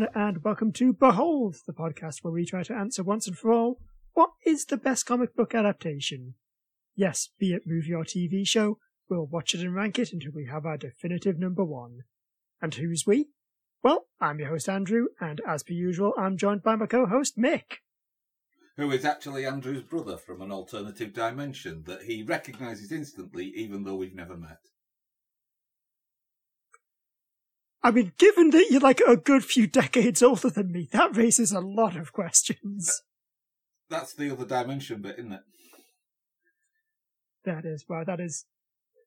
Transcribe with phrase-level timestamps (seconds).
[0.00, 3.52] Everyone, and welcome to Behold, the podcast where we try to answer once and for
[3.52, 3.80] all
[4.14, 6.36] what is the best comic book adaptation?
[6.94, 8.78] Yes, be it movie or TV show,
[9.10, 12.04] we'll watch it and rank it until we have our definitive number one.
[12.62, 13.28] And who's we?
[13.82, 17.36] Well, I'm your host Andrew, and as per usual, I'm joined by my co host
[17.36, 17.80] Mick.
[18.78, 23.96] Who is actually Andrew's brother from an alternative dimension that he recognises instantly, even though
[23.96, 24.60] we've never met.
[27.82, 31.50] I mean, given that you're like a good few decades older than me, that raises
[31.52, 33.02] a lot of questions.
[33.88, 35.40] That's the other dimension bit, isn't it?
[37.44, 38.44] That is, wow, that is,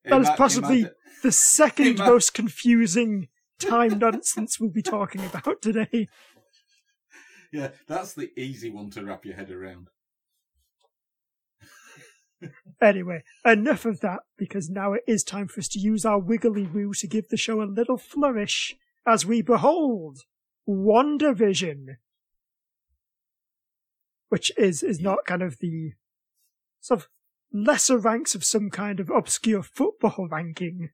[0.03, 0.85] It that is might- possibly
[1.21, 3.27] the second might- most confusing
[3.59, 6.07] time nonsense we'll be talking about today.
[7.53, 9.91] Yeah, that's the easy one to wrap your head around.
[12.81, 16.63] Anyway, enough of that, because now it is time for us to use our wiggly
[16.63, 20.19] woo to give the show a little flourish as we behold
[20.67, 21.97] WandaVision.
[24.29, 25.93] Which is, is not kind of the
[26.79, 27.07] sort of
[27.51, 30.89] lesser ranks of some kind of obscure football ranking.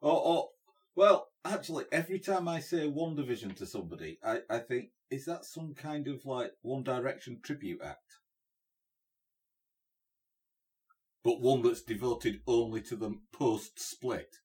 [0.00, 0.48] Or, or,
[0.94, 5.44] well, actually, every time I say One Division to somebody, I, I think, is that
[5.44, 8.20] some kind of like One Direction tribute act?
[11.26, 14.36] But one that's devoted only to them post split.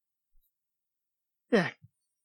[1.52, 1.70] Yeah.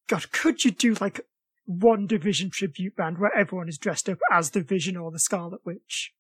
[0.09, 1.21] God, could you do like
[1.67, 5.61] one division tribute band where everyone is dressed up as the Vision or the Scarlet
[5.67, 6.15] Witch?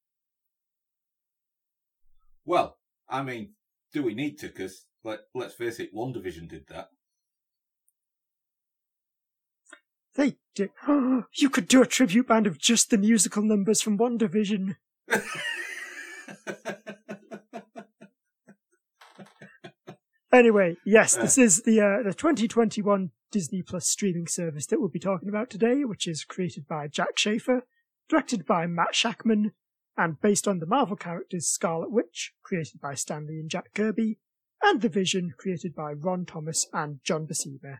[2.45, 2.77] Well,
[3.09, 3.55] I mean,
[3.95, 4.49] do we need to?
[4.49, 6.91] Because, let, let's face it, WandaVision did that.
[10.15, 10.73] They did.
[11.39, 14.77] you could do a tribute band of just the musical numbers from WandaVision.
[20.37, 24.99] Anyway, yes, this is the uh, the 2021 Disney Plus streaming service that we'll be
[24.99, 27.63] talking about today, which is created by Jac Schaeffer,
[28.07, 29.53] directed by Matt Shakman,
[29.97, 34.19] and based on the Marvel characters Scarlet Witch, created by Stan Lee and Jack Kirby,
[34.63, 37.79] and The Vision, created by Ron Thomas and John Buscema.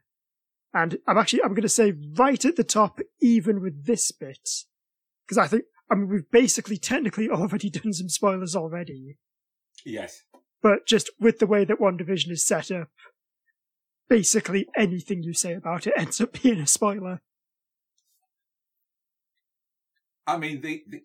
[0.73, 4.49] And I'm actually I'm going to say right at the top, even with this bit,
[5.27, 9.19] because I think I mean we've basically technically already done some spoilers already
[9.85, 10.23] yes.
[10.67, 12.89] But just with the way that WandaVision is set up,
[14.09, 17.21] basically anything you say about it ends up being a spoiler.
[20.27, 21.03] I mean, the, the,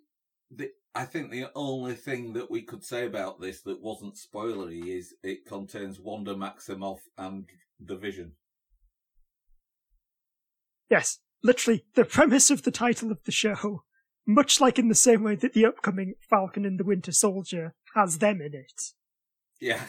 [0.50, 4.88] the, I think the only thing that we could say about this that wasn't spoilery
[4.88, 7.46] is it contains Wanda Maximoff and
[7.80, 8.32] the Vision.
[10.90, 13.84] Yes, literally, the premise of the title of the show,
[14.26, 18.18] much like in the same way that the upcoming Falcon and the Winter Soldier has
[18.18, 18.94] them in it.
[19.62, 19.80] Yeah.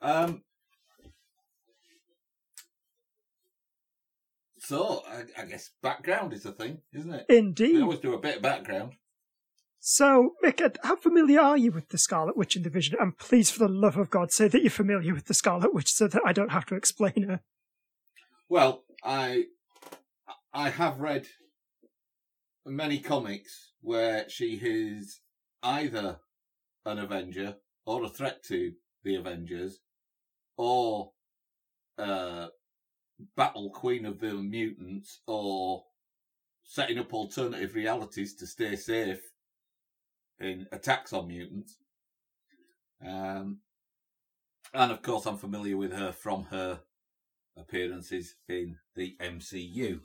[0.00, 0.42] um.
[4.60, 7.26] So, I, I guess background is a thing, isn't it?
[7.28, 7.76] Indeed.
[7.76, 8.94] We always do a bit of background.
[9.80, 12.96] So, Mick, how familiar are you with the Scarlet Witch and the Vision?
[13.00, 15.92] And please, for the love of God, say that you're familiar with the Scarlet Witch
[15.92, 17.40] so that I don't have to explain her.
[18.48, 19.44] Well, I
[20.52, 21.28] I have read
[22.66, 25.20] many comics where she is
[25.62, 26.18] either
[26.84, 28.72] an Avenger or a threat to
[29.04, 29.80] the Avengers
[30.56, 31.12] or
[31.98, 32.48] uh,
[33.36, 35.84] battle queen of the mutants or
[36.64, 39.20] setting up alternative realities to stay safe
[40.38, 41.76] in attacks on mutants.
[43.04, 43.58] Um,
[44.74, 46.80] and of course, I'm familiar with her from her
[47.56, 50.00] appearances in the MCU,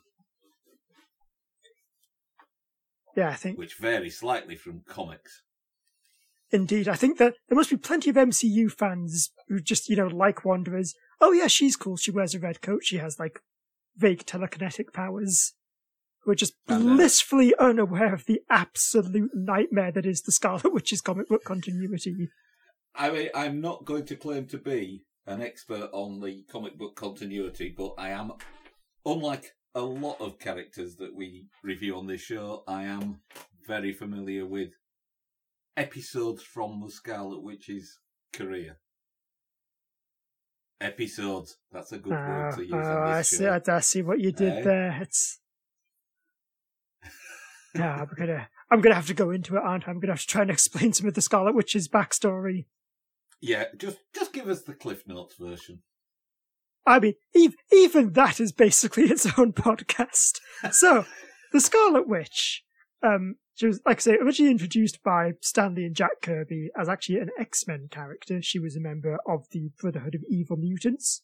[3.16, 5.43] Yeah, I think which vary slightly from comics.
[6.54, 10.06] Indeed, I think that there must be plenty of MCU fans who just, you know,
[10.06, 10.94] like Wanderers.
[11.20, 11.98] Oh yeah, she's cool.
[11.98, 12.84] She wears a red coat.
[12.84, 13.42] She has like
[13.98, 15.56] vague telekinetic powers.
[16.22, 21.28] Who are just blissfully unaware of the absolute nightmare that is the Scarlet Witch's comic
[21.28, 22.30] book continuity.
[22.96, 26.96] I mean, I'm not going to claim to be an expert on the comic book
[26.96, 28.34] continuity, but I am,
[29.06, 33.22] unlike a lot of characters that we review on this show, I am
[33.68, 34.70] very familiar with
[35.76, 38.00] episodes from the Scarlet Witch's
[38.34, 38.78] career.
[40.82, 41.58] Episodes.
[41.72, 43.48] That's a good word Ah, to use ah, I see.
[43.48, 44.62] I, I see what you did Eh?
[44.64, 45.00] there.
[45.02, 45.40] It's
[47.76, 47.96] yeah.
[48.02, 48.50] I'm gonna.
[48.70, 49.92] I'm gonna have to go into it, aren't I?
[49.92, 52.66] I'm gonna have to try and explain some of the Scarlet Witch's backstory.
[53.42, 55.84] Yeah, just just give us the Cliff Notes version.
[56.86, 60.40] I mean, ev- even that is basically its own podcast.
[60.72, 61.06] So,
[61.54, 62.64] the Scarlet Witch,
[63.02, 66.90] um, she was, like I say, originally introduced by Stan Lee and Jack Kirby as
[66.90, 68.42] actually an X-Men character.
[68.42, 71.22] She was a member of the Brotherhood of Evil Mutants,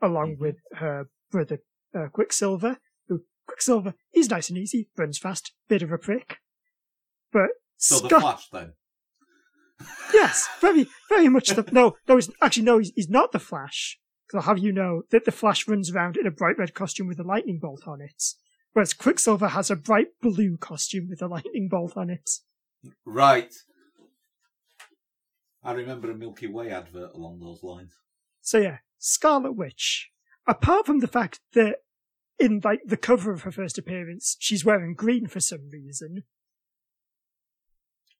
[0.00, 0.38] along Mhm.
[0.38, 1.58] with her brother
[1.94, 2.78] uh, Quicksilver.
[3.08, 6.38] Who Quicksilver, he's nice and easy, runs fast, bit of a prick.
[7.32, 8.74] But So the Flash then.
[10.14, 13.98] yes, very, very much the, no, no, he's, actually no, he's, he's not the Flash.
[14.26, 17.08] Because I'll have you know that the Flash runs around in a bright red costume
[17.08, 18.22] with a lightning bolt on it.
[18.72, 22.30] Whereas Quicksilver has a bright blue costume with a lightning bolt on it.
[23.04, 23.52] Right.
[25.62, 27.92] I remember a Milky Way advert along those lines.
[28.40, 30.10] So yeah, Scarlet Witch.
[30.46, 31.76] Apart from the fact that
[32.38, 36.24] in like the cover of her first appearance, she's wearing green for some reason.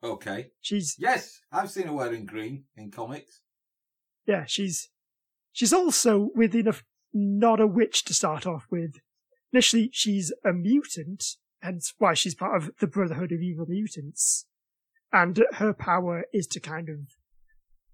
[0.05, 0.51] Okay.
[0.61, 3.41] She's Yes, I've seen her wearing green in comics.
[4.27, 4.91] yeah, she's
[5.53, 9.01] she's also with enough not a witch to start off with.
[9.53, 14.47] Initially, she's a mutant, hence why she's part of the Brotherhood of Evil Mutants.
[15.13, 17.01] And her power is to kind of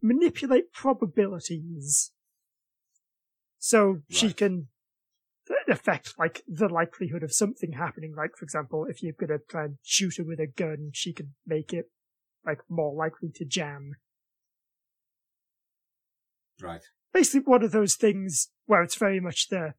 [0.00, 2.12] manipulate probabilities.
[3.58, 4.68] So she can
[5.66, 8.14] affect like the likelihood of something happening.
[8.14, 11.34] Like, for example, if you're gonna try and shoot her with a gun, she can
[11.44, 11.90] make it
[12.46, 13.96] like more likely to jam
[16.60, 16.82] Right.
[17.12, 19.74] basically one of those things where it's very much the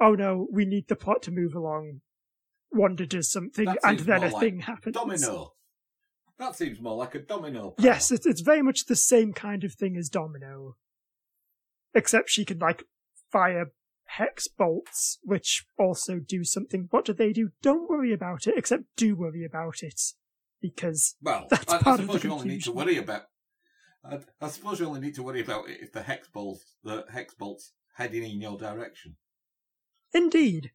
[0.00, 2.00] oh no, we need the plot to move along.
[2.70, 4.94] Wanda does something That and then a like thing happens.
[4.94, 5.54] Domino.
[6.38, 7.70] That seems more like a domino.
[7.70, 7.86] Power.
[7.86, 10.76] Yes, it's it's very much the same kind of thing as Domino.
[11.94, 12.84] Except she can like
[13.32, 13.72] fire
[14.08, 16.88] hex bolts, which also do something.
[16.90, 17.50] What do they do?
[17.62, 20.00] Don't worry about it, except do worry about it.
[20.60, 23.22] Because Well, That's I, I part of the suppose you only need to worry about.
[24.04, 27.04] I, I suppose you only need to worry about it if the hex bolts, the
[27.12, 29.16] hex bolts heading in your direction.
[30.12, 30.72] Indeed.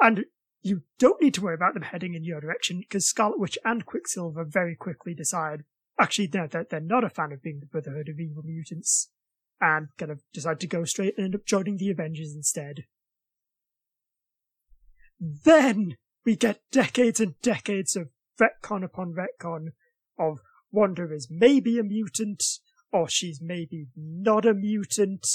[0.00, 0.26] And
[0.62, 3.84] you don't need to worry about them heading in your direction because Scarlet Witch and
[3.84, 5.64] Quicksilver very quickly decide,
[6.00, 9.10] actually, no, they're, they're not a fan of being the Brotherhood of Evil Mutants
[9.60, 12.84] and kind of decide to go straight and end up joining the Avengers instead.
[15.20, 18.08] Then we get decades and decades of
[18.40, 19.68] retcon upon retcon
[20.18, 20.40] of
[20.72, 22.42] Wanda is maybe a mutant
[22.92, 25.26] or she's maybe not a mutant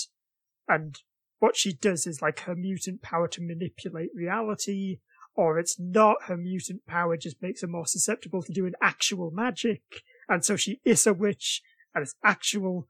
[0.67, 0.99] and
[1.39, 4.99] what she does is like her mutant power to manipulate reality,
[5.35, 9.81] or it's not her mutant power just makes her more susceptible to doing actual magic,
[10.27, 11.61] and so she is a witch,
[11.95, 12.87] and it's actual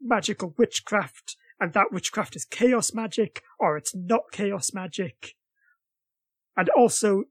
[0.00, 5.36] magical witchcraft, and that witchcraft is chaos magic, or it's not chaos magic.
[6.56, 7.24] And also,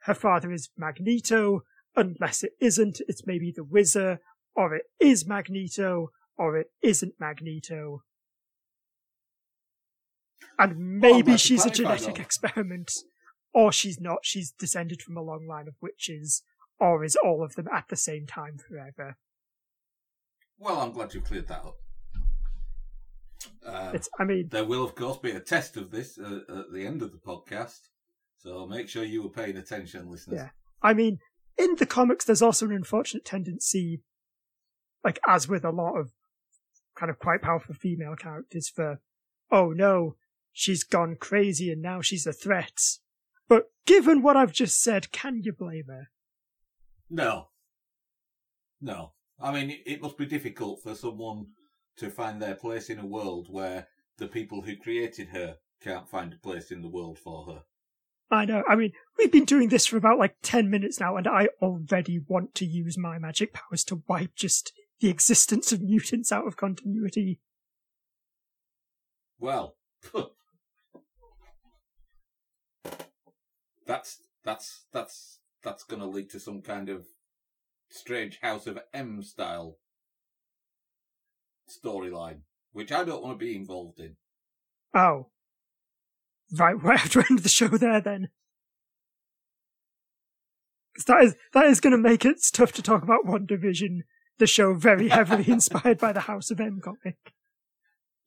[0.00, 1.64] her father is Magneto,
[1.96, 4.18] unless it isn't, it's maybe the Wizard,
[4.54, 8.02] or it is Magneto, or it isn't Magneto.
[10.58, 12.22] And maybe glad you she's a genetic that.
[12.22, 12.90] experiment,
[13.54, 16.42] or she's not, she's descended from a long line of witches,
[16.80, 19.16] or is all of them at the same time forever.
[20.58, 21.76] Well, I'm glad you've cleared that up.
[23.64, 26.72] Um, It's, I mean, there will, of course, be a test of this uh, at
[26.72, 27.90] the end of the podcast,
[28.36, 30.40] so make sure you were paying attention, listeners.
[30.40, 30.48] Yeah.
[30.82, 31.18] I mean,
[31.56, 34.02] in the comics, there's also an unfortunate tendency,
[35.04, 36.10] like as with a lot of
[36.96, 39.00] kind of quite powerful female characters, for
[39.52, 40.16] oh no,
[40.52, 42.80] she's gone crazy and now she's a threat.
[43.48, 46.08] But given what I've just said, can you blame her?
[47.10, 47.48] No.
[48.80, 49.12] No.
[49.40, 51.46] I mean, it, must be difficult for someone
[51.96, 53.88] to find their place in a world where
[54.18, 57.62] the people who created her can't find a place in the world for her.
[58.30, 58.62] I know.
[58.68, 62.20] I mean, we've been doing this for about like 10 minutes now, and I already
[62.26, 66.56] want to use my magic powers to wipe just the existence of mutants out of
[66.56, 67.40] continuity.
[69.38, 69.76] Well,
[73.88, 77.06] that's that's that's that's going to lead to some kind of
[77.90, 79.78] strange House of M style
[81.68, 82.42] storyline,
[82.72, 84.16] which I don't want to be involved in.
[84.94, 85.30] Oh.
[86.56, 88.28] Right, we have to end the show there then.
[91.06, 94.00] That is that is going to make it tough to talk about WandaVision,
[94.38, 97.16] the show very heavily inspired by the House of M comic.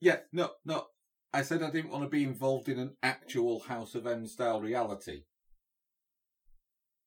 [0.00, 0.86] Yeah, no, no.
[1.34, 4.60] I said I didn't want to be involved in an actual House of M style
[4.60, 5.22] reality.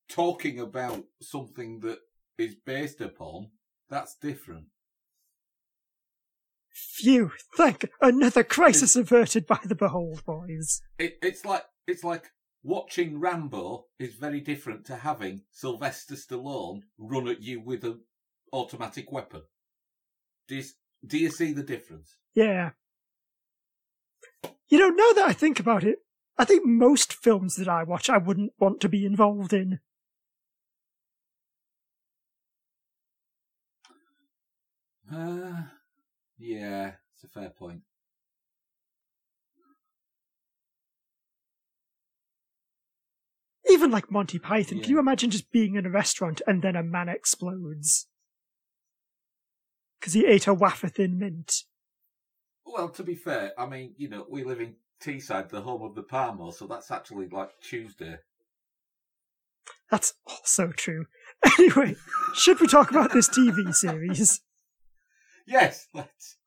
[0.10, 2.00] Talking about something that
[2.38, 3.50] is based upon,
[3.90, 4.66] that's different.
[6.72, 10.82] Phew, thank another crisis averted by the Behold Boys.
[11.00, 12.32] It, it's like it's like
[12.64, 18.02] watching Rambo is very different to having Sylvester Stallone run at you with an
[18.52, 19.44] automatic weapon.
[20.48, 20.64] Do you,
[21.06, 22.16] do you see the difference?
[22.34, 22.72] Yeah.
[24.68, 26.00] You know, now that I think about it,
[26.38, 29.80] I think most films that I watch I wouldn't want to be involved in.
[35.14, 35.64] Uh,
[36.38, 37.82] yeah, it's a fair point.
[43.76, 44.80] even like Monty Python.
[44.80, 48.08] Can you imagine just being in a restaurant and then a man explodes?
[50.00, 51.64] Because he ate a wafer thin mint.
[52.66, 55.96] Well, to be fair, I mean, you know, we live in Teesside, the home of
[55.96, 58.18] the Parmo, so that's actually like Tuesday.
[59.92, 61.06] That's also true.
[61.60, 61.96] Anyway,
[62.34, 64.42] should we talk about this TV series?
[65.48, 66.38] Yes, let's.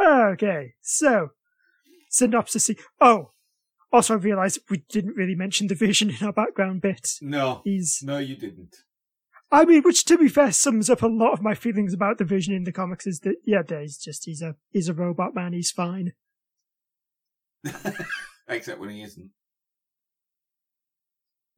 [0.00, 1.30] Okay, so
[2.10, 2.70] synopsis.
[3.00, 3.30] Oh,
[3.92, 7.12] also I realised we didn't really mention the Vision in our background bit.
[7.22, 8.76] No, He's, no, you didn't.
[9.50, 12.24] I mean, which to be fair sums up a lot of my feelings about the
[12.24, 13.06] Vision in the comics.
[13.06, 15.52] Is that yeah, he's just he's a he's a robot man.
[15.52, 16.12] He's fine.
[18.48, 19.30] Except when he isn't.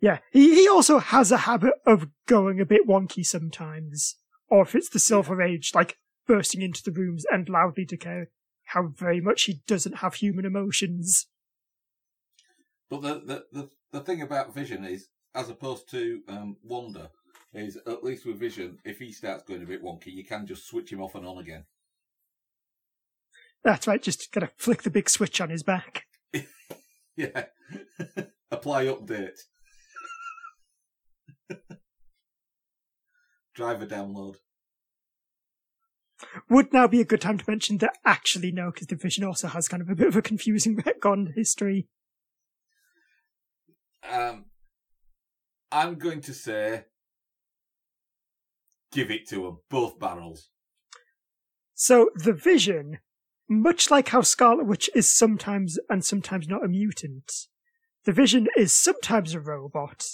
[0.01, 4.17] Yeah, he he also has a habit of going a bit wonky sometimes,
[4.49, 5.97] or if it's the Silver Age, like
[6.29, 8.29] bursting into the rooms and loudly declare
[8.67, 11.27] how very much he doesn't have human emotions.
[12.89, 17.11] But the, the, the, the thing about Vision is, as opposed to um, Wanda,
[17.53, 20.69] is at least with Vision, if he starts going a bit wonky, you can just
[20.69, 21.65] switch him off and on again.
[23.65, 26.05] That's right, just gotta flick the big switch on his back.
[27.19, 27.47] Yeah.
[28.53, 29.41] Apply update.
[33.55, 34.37] Driver download.
[36.51, 39.49] Would now be a good time to mention that actually no, because the Vision also
[39.49, 41.89] has kind of a bit of a confusing retcon history.
[44.11, 44.47] Um,
[45.71, 46.85] I'm going to say,
[48.93, 50.49] give it to him, both barrels.
[51.75, 52.99] So the Vision,
[53.49, 57.31] much like how Scarlet Witch is sometimes and sometimes not a mutant,
[58.05, 60.05] the Vision is sometimes a robot,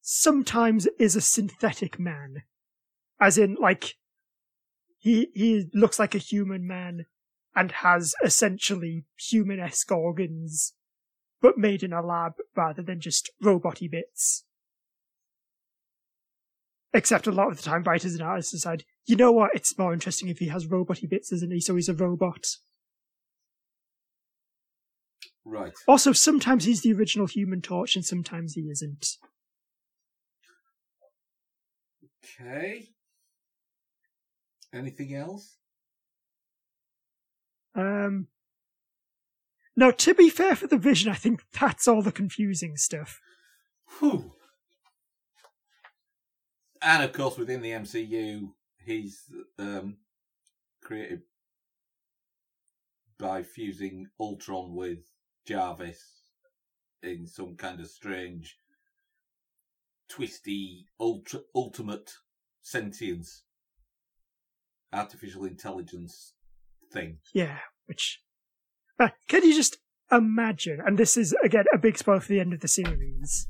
[0.00, 2.42] sometimes is a synthetic man.
[3.20, 3.94] As in, like,
[5.04, 7.04] he, he looks like a human man
[7.54, 10.72] and has essentially human-esque organs,
[11.42, 14.44] but made in a lab rather than just robot-y bits.
[16.94, 19.92] Except a lot of the time writers and artists decide, you know what, it's more
[19.92, 21.60] interesting if he has robot-y bits, isn't he?
[21.60, 22.46] So he's a robot.
[25.44, 25.74] Right.
[25.86, 29.18] Also, sometimes he's the original Human Torch and sometimes he isn't.
[32.40, 32.93] Okay.
[34.74, 35.56] Anything else?
[37.76, 38.28] Um,
[39.76, 43.20] now, to be fair for the Vision, I think that's all the confusing stuff.
[43.98, 44.32] Whew.
[46.82, 48.50] And of course, within the MCU,
[48.84, 49.22] he's
[49.58, 49.96] um,
[50.82, 51.22] created
[53.18, 54.98] by fusing Ultron with
[55.46, 56.22] Jarvis
[57.02, 58.58] in some kind of strange,
[60.08, 62.12] twisty, ultra, ultimate
[62.62, 63.44] sentience,
[64.94, 66.34] artificial intelligence
[66.92, 67.18] thing.
[67.32, 68.20] Yeah, which.
[68.98, 69.78] Uh, can you just
[70.10, 70.80] imagine?
[70.84, 73.48] And this is, again, a big spoiler for the end of the series.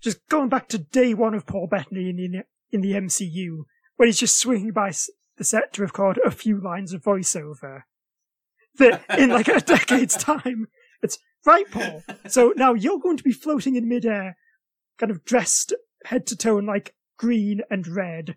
[0.00, 3.64] Just going back to day one of Paul Bettany in the, in the MCU,
[3.96, 4.92] when he's just swinging by
[5.36, 7.82] the set to record a few lines of voiceover.
[8.76, 10.66] That in like a decade's time,
[11.02, 12.02] it's right, Paul.
[12.28, 14.36] So now you're going to be floating in midair,
[14.98, 15.72] kind of dressed
[16.04, 18.36] head to toe in like green and red.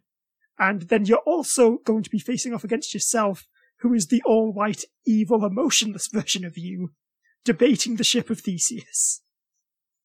[0.59, 3.47] And then you're also going to be facing off against yourself,
[3.79, 6.91] who is the all white, evil, emotionless version of you,
[7.43, 9.21] debating the ship of Theseus.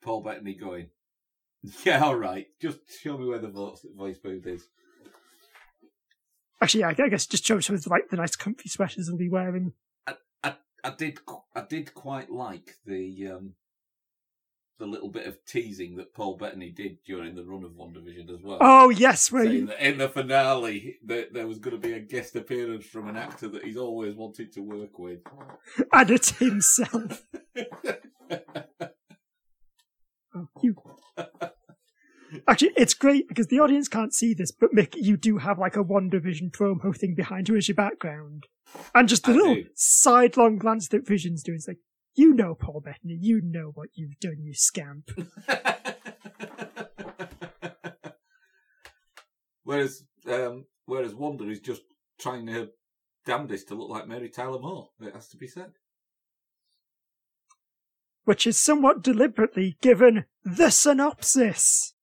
[0.02, 0.90] Paul Bettany going,
[1.84, 4.68] yeah, all right, just show me where the voice, voice booth is.
[6.60, 9.16] Actually, yeah, I guess just show some of the, like the nice comfy sweaters he'll
[9.16, 9.72] be wearing.
[10.06, 10.14] I,
[10.84, 11.18] I did
[11.54, 13.54] I did quite like the um
[14.78, 18.42] the little bit of teasing that Paul Bettany did during the run of WandaVision as
[18.42, 18.58] well.
[18.60, 22.34] Oh yes, where you, in the finale that there was going to be a guest
[22.36, 25.20] appearance from an actor that he's always wanted to work with.
[25.92, 27.26] and it's himself.
[30.36, 30.74] Oh, you.
[32.48, 35.76] Actually, it's great because the audience can't see this, but Mick, you do have like
[35.76, 38.48] a WandaVision promo thing behind you as your background,
[38.94, 39.66] and just a I little do.
[39.76, 41.56] sidelong glance that Vision's doing.
[41.56, 41.78] It's like,
[42.14, 45.10] you know, Paul Bettany, you know what you've done, you scamp.
[49.64, 51.82] whereas um, whereas Wanda is just
[52.18, 52.68] trying her
[53.26, 54.90] damnedest to look like Mary Tyler Moore.
[55.00, 55.72] It has to be said.
[58.24, 61.93] which is somewhat deliberately given the synopsis.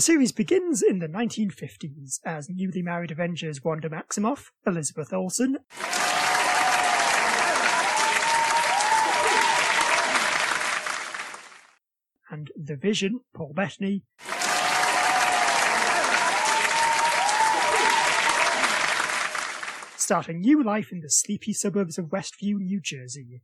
[0.00, 5.58] The series begins in the 1950s as newly married Avengers Wanda Maximoff, Elizabeth Olsen,
[12.30, 14.04] and The Vision, Paul Bettany,
[19.98, 23.42] start a new life in the sleepy suburbs of Westview, New Jersey.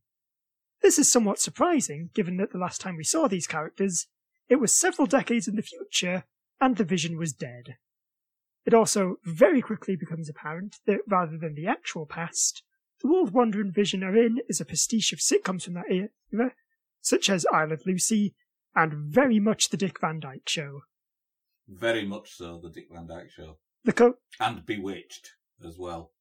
[0.81, 4.07] This is somewhat surprising, given that the last time we saw these characters,
[4.49, 6.25] it was several decades in the future,
[6.61, 7.77] and the Vision was dead.
[8.65, 12.63] It also very quickly becomes apparent that rather than the actual past,
[13.03, 15.91] the world Wanda and Vision are in is a pastiche of sitcoms from that
[16.33, 16.53] era,
[17.01, 18.35] such as I Love Lucy
[18.75, 20.81] and very much The Dick Van Dyke Show.
[21.69, 23.59] Very much so, The Dick Van Dyke Show.
[23.85, 25.33] The co- And Bewitched
[25.65, 26.13] as well.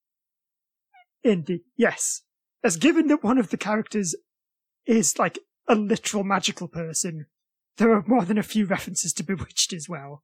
[1.23, 2.21] Indeed, yes.
[2.63, 4.15] As given that one of the characters
[4.85, 7.25] is like a literal magical person,
[7.77, 10.23] there are more than a few references to Bewitched as well.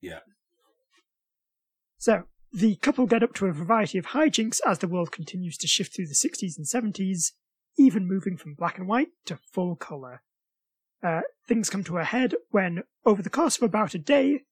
[0.00, 0.20] Yeah.
[1.98, 5.66] So, the couple get up to a variety of hijinks as the world continues to
[5.66, 7.32] shift through the 60s and 70s,
[7.78, 10.22] even moving from black and white to full colour.
[11.02, 14.42] Uh, things come to a head when, over the course of about a day,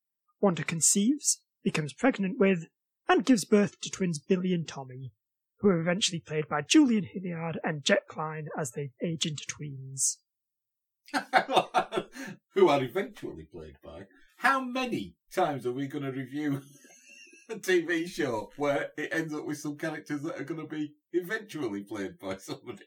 [0.41, 2.67] Wanda conceives, becomes pregnant with,
[3.09, 5.13] and gives birth to twins Billy and Tommy,
[5.59, 10.17] who are eventually played by Julian Hilliard and Jet Klein as they age into tweens.
[12.55, 14.07] Who are eventually played by.
[14.37, 16.63] How many times are we going to review
[17.51, 20.95] a TV show where it ends up with some characters that are going to be
[21.13, 22.85] eventually played by somebody?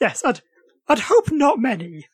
[0.00, 0.42] Yes, I'd,
[0.88, 2.06] I'd hope not many.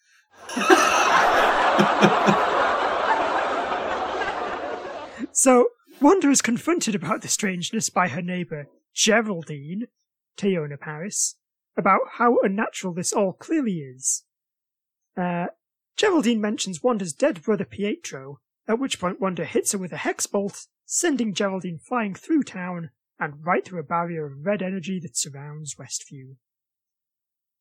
[5.33, 5.69] so,
[6.01, 9.87] Wanda is confronted about the strangeness by her neighbour, Geraldine,
[10.37, 11.37] Teyonah Parris,
[11.77, 14.25] about how unnatural this all clearly is.
[15.17, 15.47] Uh,
[15.97, 20.27] Geraldine mentions Wanda's dead brother Pietro, at which point Wanda hits her with a hex
[20.27, 25.17] bolt, sending Geraldine flying through town and right through a barrier of red energy that
[25.17, 26.37] surrounds Westview.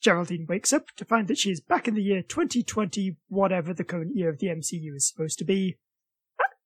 [0.02, 3.86] Geraldine wakes up to find that she is back in the year 2020, whatever the
[3.86, 5.78] current year of the MCU is supposed to be.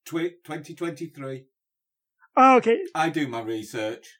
[0.05, 1.45] Tw- 2023.
[2.35, 4.19] Oh, okay, I do my research.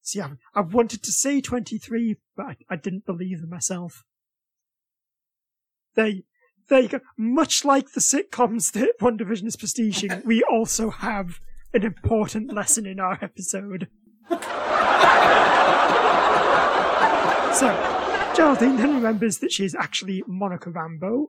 [0.00, 4.04] see, I, I wanted to say 23, but I, I didn't believe in myself.
[5.96, 7.00] You go.
[7.16, 11.40] Much like the sitcoms that WandaVision is prestiging, we also have
[11.72, 13.88] an important lesson in our episode.
[17.54, 17.74] so,
[18.36, 21.26] Geraldine then remembers that she is actually Monica Rambeau,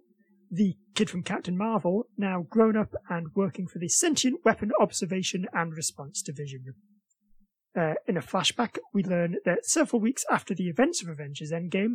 [0.52, 5.46] the kid from Captain Marvel, now grown up and working for the Sentient Weapon Observation
[5.54, 6.66] and Response Division.
[7.78, 11.94] Uh, in a flashback, we learn that several weeks after the events of Avengers Endgame,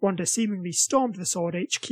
[0.00, 1.90] Wanda seemingly stormed the Sword HQ,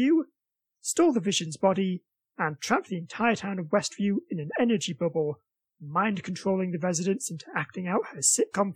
[0.80, 2.02] stole the Vision's body,
[2.38, 5.40] and trapped the entire town of Westview in an energy bubble,
[5.80, 8.74] mind controlling the residents into acting out her sitcom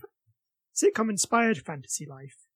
[0.75, 2.47] sitcom inspired fantasy life.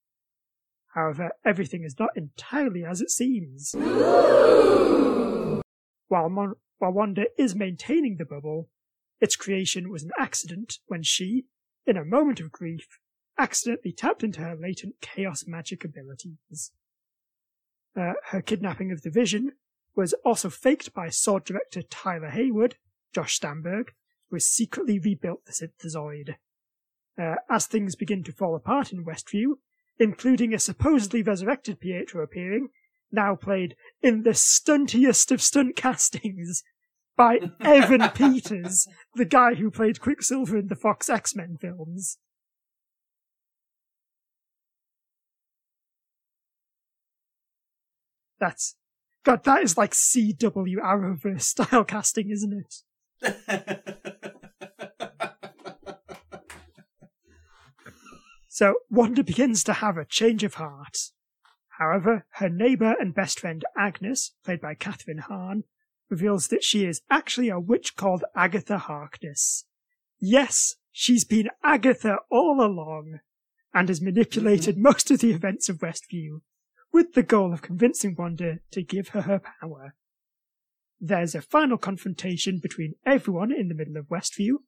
[0.95, 3.75] However, everything is not entirely as it seems.
[6.09, 8.71] While, Mon- while Wanda is maintaining the bubble,
[9.21, 11.47] its creation was an accident when she,
[11.87, 12.87] in a moment of grief,
[13.39, 16.73] accidentally tapped into her latent chaos magic abilities.
[17.97, 19.53] Uh, her kidnapping of the Vision
[19.97, 22.77] was also faked by sword director Tyler Hayward,
[23.15, 23.93] Josh Stamberg,
[24.29, 26.37] who has secretly rebuilt the Synthezoid.
[27.17, 29.59] Uh, as things begin to fall apart in Westview,
[29.99, 32.71] including a supposedly resurrected Pietro appearing,
[33.13, 36.65] now played in the stuntiest of stunt castings
[37.17, 42.19] by Evan Peters, the guy who played Quicksilver in the Fox X-Men films.
[48.45, 48.77] That's
[49.25, 52.67] God, that is like CW Arrowverse style casting, isn't
[53.23, 53.81] it?
[58.49, 60.97] So Wanda begins to have a change of heart.
[61.81, 65.65] However, her neighbour and best friend Agnes, played by Kathryn Hahn,
[66.09, 69.65] reveals that she is actually a witch called Agatha Harkness.
[70.21, 73.19] Yes, she's been Agatha all along,
[73.75, 74.85] and has manipulated mm-hmm.
[74.85, 76.43] most of the events of Westview,
[76.95, 79.97] with the goal of convincing Wanda to give her her power.
[81.01, 84.59] There's a final confrontation between everyone in the middle of Westview.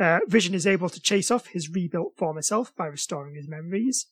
[0.00, 4.06] Uh, Vision is able to chase off his rebuilt former self by restoring his memories.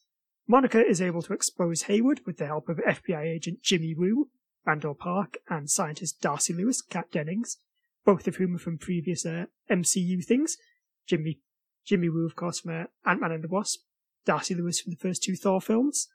[0.46, 4.28] Monica is able to expose Hayward with the help of FBI agent Jimmy Woo,
[4.66, 7.56] Randall Park, and scientist Darcy Lewis, Kat Dennings,
[8.04, 10.58] both of whom are from previous uh, MCU things.
[11.06, 11.40] Jimmy,
[11.86, 13.80] Jimmy Woo, of course, from uh, Ant-Man and the Wasp.
[14.26, 16.08] Darcy Lewis from the first two Thor films.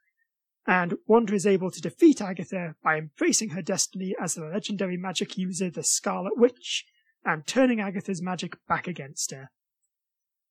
[0.68, 5.38] And Wanda is able to defeat Agatha by embracing her destiny as the legendary magic
[5.38, 6.86] user, the Scarlet Witch,
[7.26, 9.50] and turning Agatha's magic back against her.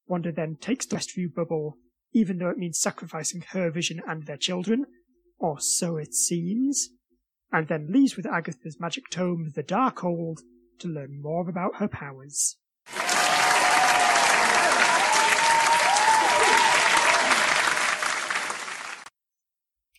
[0.06, 1.78] Wanda then takes the Westview bubble,
[2.12, 4.86] even though it means sacrificing her vision and their children,
[5.38, 6.88] or so it seems,
[7.52, 10.38] and then leaves with Agatha's magic tome, the Darkhold,
[10.80, 12.56] to learn more about her powers.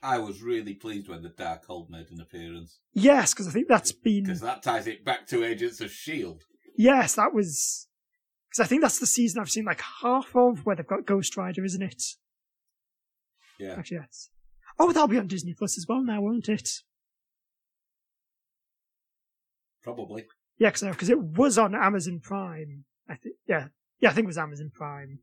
[0.03, 3.91] I was really pleased when the Darkhold made an appearance Yes, because I think that's
[3.91, 6.43] been because that ties it back to Agents of Shield.
[6.77, 7.87] yes, that was
[8.49, 11.37] because I think that's the season I've seen like half of where they've got Ghost
[11.37, 12.03] Rider, isn't it?
[13.59, 14.29] Yeah, Actually, yes.
[14.79, 16.69] Oh, that'll be on Disney Plus as well now, won't it?
[19.83, 20.25] probably.
[20.57, 22.85] Yeah, because it was on Amazon Prime.
[23.09, 23.35] I think.
[23.47, 23.67] Yeah,
[23.99, 25.19] yeah, I think it was Amazon Prime.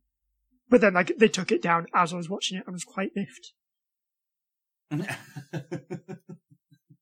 [0.68, 2.64] But then, like, they took it down as I was watching it.
[2.66, 3.52] I was quite miffed.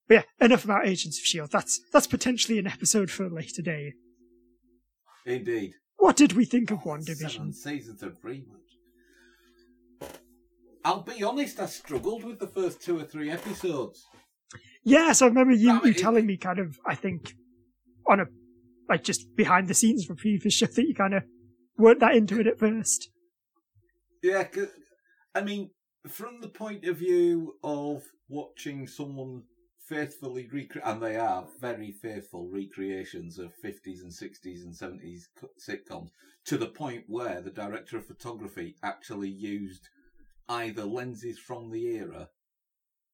[0.09, 1.51] But yeah, enough about Agents of Shield.
[1.51, 3.95] That's that's potentially an episode for a later day.
[5.25, 5.73] Indeed.
[5.97, 7.53] What did we think of One Seven Division?
[7.53, 8.17] seasons of.
[10.85, 14.05] I'll be honest, I struggled with the first two or three episodes.
[14.85, 16.79] Yes, I remember you, you telling me kind of.
[16.87, 17.35] I think
[18.07, 18.27] on a
[18.89, 21.25] like just behind the scenes for previous show that you kind of
[21.77, 23.11] weren't that into it at first.
[24.23, 24.47] Yeah,
[25.35, 25.71] I mean,
[26.09, 29.43] from the point of view of watching someone
[29.87, 35.23] faithfully recreate, and they are very faithful recreations of 50s and 60s and 70s
[35.61, 36.09] sitcoms,
[36.45, 39.89] to the point where the director of photography actually used
[40.49, 42.29] either lenses from the era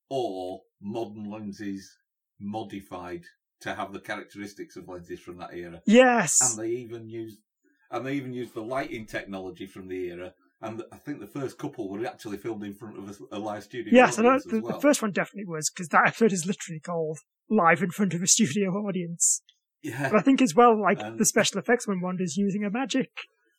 [0.08, 1.96] or modern lenses
[2.40, 3.22] modified
[3.60, 7.38] to have the characteristics of lenses from that era Yes, and they even used
[7.90, 10.34] and they even used the lighting technology from the era.
[10.62, 13.64] And I think the first couple were actually filmed in front of a, a live
[13.64, 13.92] studio.
[13.92, 14.72] yes, I know audience the, as well.
[14.72, 17.18] the first one definitely was because that episode is literally called
[17.50, 19.42] "Live in front of a studio audience."
[19.82, 23.10] yeah, But I think as well, like the special effects when Wanda's using a magic,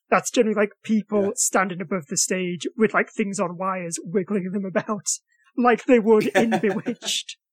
[0.09, 1.31] that's generally like people Yeah.
[1.35, 5.07] standing above the stage with like things on wires, wiggling them about,
[5.57, 7.37] like they would in Bewitched.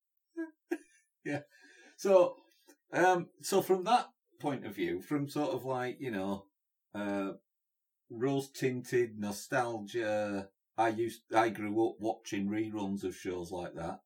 [1.25, 1.41] Yeah.
[1.97, 2.37] So,
[2.93, 4.07] um, so from that
[4.41, 6.47] point of view, from sort of like you know,
[6.95, 7.33] uh,
[8.11, 10.49] rose tinted nostalgia.
[10.77, 14.01] I used, I grew up watching reruns of shows like that,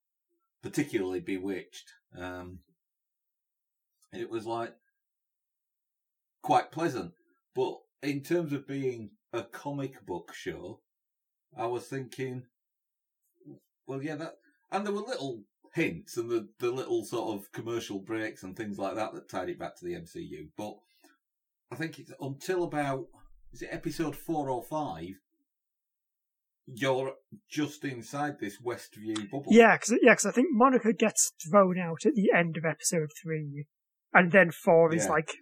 [0.62, 1.90] particularly Bewitched.
[2.16, 2.60] Um,
[4.12, 4.74] it was like
[6.42, 7.12] quite pleasant,
[7.54, 10.80] but in terms of being a comic book show,
[11.56, 12.44] I was thinking,
[13.86, 14.36] well, yeah, that,
[14.70, 15.42] and there were little
[15.74, 19.48] hints and the, the little sort of commercial breaks and things like that that tied
[19.48, 20.48] it back to the MCU.
[20.56, 20.76] But
[21.70, 23.06] I think it's until about
[23.54, 25.14] is it episode four or five,
[26.66, 27.14] you're
[27.48, 29.46] just inside this Westview bubble.
[29.50, 33.10] Yeah, because yeah, 'cause I think Monica gets thrown out at the end of episode
[33.22, 33.66] three,
[34.12, 35.34] and then four is like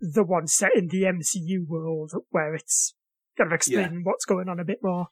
[0.00, 2.94] the one set in the MCU world where it's
[3.36, 5.08] kind of explaining what's going on a bit more.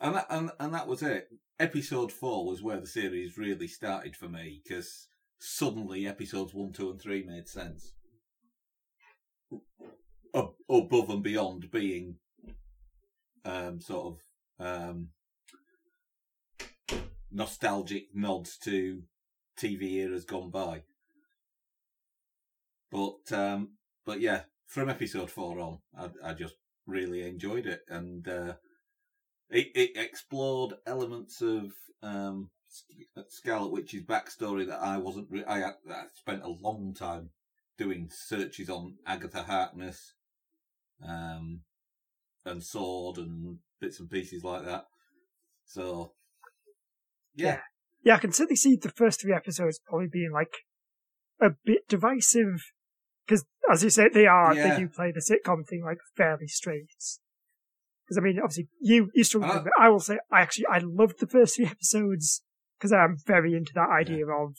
[0.00, 1.28] and that, and and that was it.
[1.58, 6.90] Episode four was where the series really started for me because suddenly episodes one, two,
[6.90, 7.94] and three made sense.
[10.36, 12.16] Ab- Above and beyond being
[13.44, 14.18] um, sort
[14.60, 15.08] of um,
[17.30, 19.02] nostalgic nods to
[19.58, 20.82] TV eras gone by.
[22.90, 23.70] But um,
[24.04, 26.54] but yeah, from episode four on, I, I just
[26.86, 28.54] really enjoyed it, and uh,
[29.50, 31.72] it, it explored elements of
[32.02, 32.50] um,
[33.28, 35.28] Scarlet Witch's backstory that I wasn't.
[35.30, 35.72] Re- I, I
[36.14, 37.30] spent a long time
[37.78, 40.14] doing searches on Agatha Harkness,
[41.02, 41.60] um,
[42.44, 44.86] and Sword and bits and pieces like that.
[45.64, 46.12] So,
[47.34, 47.60] yeah,
[48.02, 50.54] Yeah, I can certainly see the first three episodes probably being like
[51.40, 52.72] a bit divisive
[53.26, 54.70] because, as you say, they are Yeah.
[54.74, 56.88] they do play the sitcom thing like fairly straight.
[58.04, 59.72] Because I mean, obviously, you you struggled Uh, with it.
[59.76, 62.42] I will say, I actually I loved the first three episodes
[62.78, 64.56] because I'm very into that idea of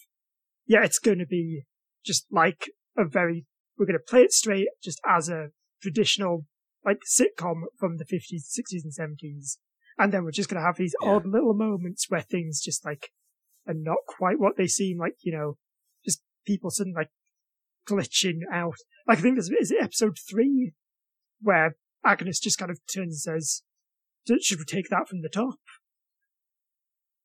[0.66, 1.64] yeah, it's going to be
[2.06, 3.46] just like a very
[3.78, 6.46] we're going to play it straight, just as a traditional
[6.86, 9.58] like sitcom from the 50s, 60s, and 70s,
[9.98, 11.10] and then we're just going to have these Yeah.
[11.10, 13.12] odd little moments where things just like
[13.68, 15.16] are not quite what they seem like.
[15.22, 15.58] You know,
[16.06, 17.10] just people suddenly like
[17.88, 18.78] glitching out.
[19.08, 20.74] Like I think there's is it episode three
[21.42, 23.64] where Agnes just kind of turns and says,
[24.42, 25.60] "Should we take that from the top?"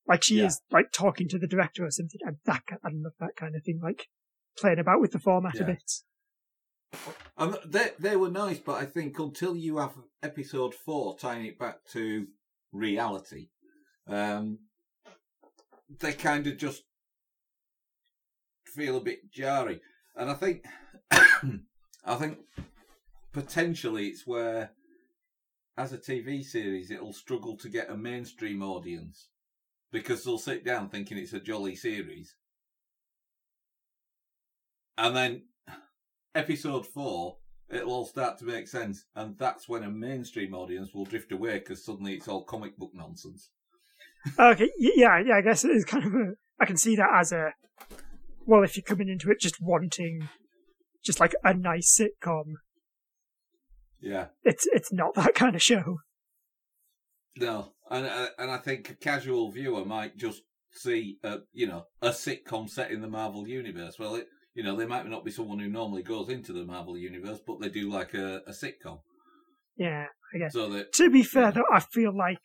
[0.07, 0.47] Like she Yeah.
[0.47, 3.63] is like talking to the director or something, and that I love that kind of
[3.63, 4.09] thing, like
[4.59, 5.91] playing about with the format a bit.
[7.39, 11.59] And they they were nice, but I think until you have episode four tying it
[11.59, 12.27] back to
[12.73, 13.49] reality,
[14.07, 14.59] Um,
[16.01, 16.83] they kind of just
[18.67, 19.81] feel a bit jarring,
[20.17, 20.65] and I think,
[21.11, 22.39] I think
[23.33, 24.73] potentially it's where,
[25.77, 29.29] as a TV series, it'll struggle to get a mainstream audience
[29.91, 32.35] because they'll sit down thinking it's a jolly series,
[34.97, 35.43] and then
[36.35, 37.37] episode four
[37.71, 41.59] it'll all start to make sense, and that's when a mainstream audience will drift away
[41.59, 43.51] because suddenly it's all comic book nonsense.
[44.39, 46.33] Okay, yeah, yeah, I guess it's kind of a.
[46.61, 47.55] I can see that as a.
[48.45, 50.29] Well, if you're coming into it just wanting,
[51.05, 52.55] just like a nice sitcom,
[54.01, 55.99] Yeah, it's it's not that kind of show.
[57.37, 60.43] no, and uh, and I think a casual viewer might just
[60.75, 63.99] see a you know a sitcom set in the Marvel universe.
[63.99, 66.97] Well, it you know they might not be someone who normally goes into the Marvel
[66.99, 69.01] universe, but they do like a, a sitcom.
[69.77, 70.53] Yeah, I guess.
[70.53, 71.51] So that To be fair, Yeah.
[71.53, 72.39] though, I feel like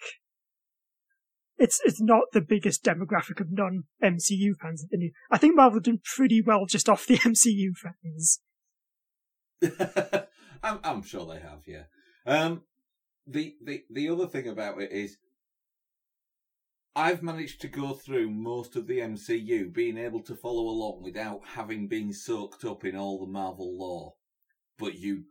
[1.58, 5.14] it's it's not the biggest demographic of non MCU fans that they need.
[5.32, 8.42] I think Marvel done pretty well just off the MCU fans.
[10.64, 11.84] I'm, I'm sure they have, yeah.
[12.26, 12.64] Um,
[13.26, 15.18] the, the, the other thing about it is,
[16.98, 21.42] I've managed to go through most of the MCU being able to follow along without
[21.46, 24.16] having been soaked up in all the Marvel lore.
[24.80, 25.26] But you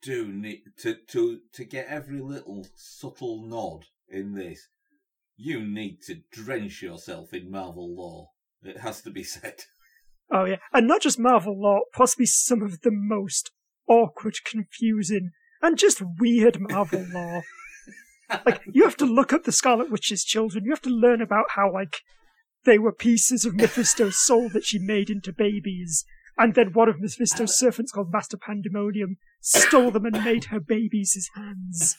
[0.00, 4.68] do need to, to, to get every little subtle nod in this.
[5.36, 8.28] You need to drench yourself in Marvel lore.
[8.62, 9.56] It has to be said.
[10.28, 13.52] Oh yeah, and not just Marvel lore, possibly some of the most
[13.88, 15.30] awkward, confusing,
[15.62, 17.44] and just weird Marvel lore.
[18.28, 20.64] Like you have to look up the Scarlet Witch's children.
[20.64, 22.02] You have to learn about how like
[22.64, 26.04] they were pieces of Mephisto's soul that she made into babies,
[26.36, 31.14] and then one of Mephisto's servants called Master Pandemonium stole them and made her babies
[31.14, 31.96] his hands.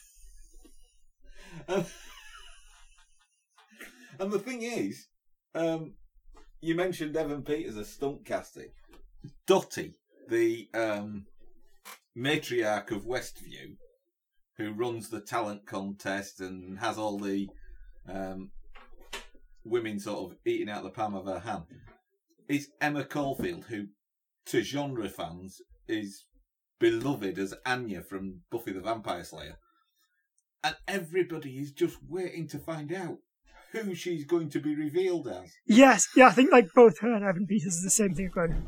[1.70, 1.86] Um,
[4.20, 5.08] and the thing is,
[5.56, 5.94] um,
[6.62, 8.70] you mentioned Evan Peters as stunt casting.
[9.46, 9.96] Dottie,
[10.30, 11.26] the um,
[12.18, 13.76] matriarch of Westview,
[14.58, 17.48] who runs the talent contest and has all the
[18.10, 18.52] um,
[19.64, 21.64] women sort of eating out the palm of her hand,
[22.48, 23.88] is Emma Caulfield, who,
[24.46, 26.26] to genre fans, is
[26.80, 29.58] beloved as Anya from Buffy the Vampire Slayer
[30.64, 33.18] and everybody is just waiting to find out
[33.72, 35.54] who she's going to be revealed as.
[35.66, 38.30] Yes, yeah, I think like both her and Evan Peters is the same thing.
[38.34, 38.68] Going,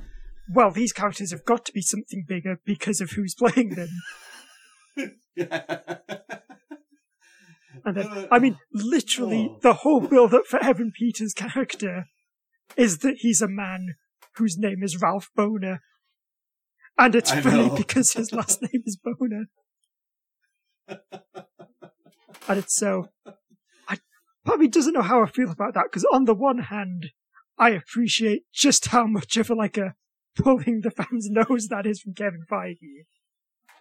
[0.54, 3.90] well, these characters have got to be something bigger because of who's playing them.
[7.86, 9.60] And then, uh, I mean, literally, Oh.
[9.62, 12.06] the whole build up for Evan Peters' character
[12.76, 13.96] is that he's a man
[14.36, 15.82] whose name is Ralph Boner.
[16.98, 17.76] And it's I funny know.
[17.76, 19.46] because his last name is Boner.
[22.48, 23.10] and it's so.
[23.88, 24.00] I
[24.46, 27.12] probably doesn't know how I feel about that because, on the one hand,
[27.58, 29.96] I appreciate just how much of a, like a
[30.36, 33.06] pulling the fans' nose that is from Kevin Feige.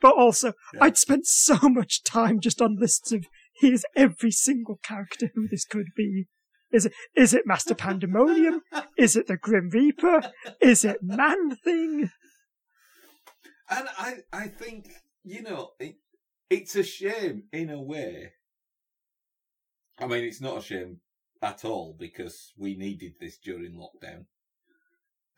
[0.00, 0.84] But also, Yeah.
[0.84, 3.26] I'd spent so much time just on lists of
[3.60, 6.26] here's every single character who this could be.
[6.70, 8.60] Is it is it Master Pandemonium?
[8.98, 10.32] Is it the Grim Reaper?
[10.60, 12.10] Is it Man Thing?
[13.70, 14.86] and I, I think
[15.24, 15.96] you know, it,
[16.50, 18.32] it's a shame in a way.
[19.98, 21.00] I mean, it's not a shame
[21.42, 24.24] at all because we needed this during lockdown.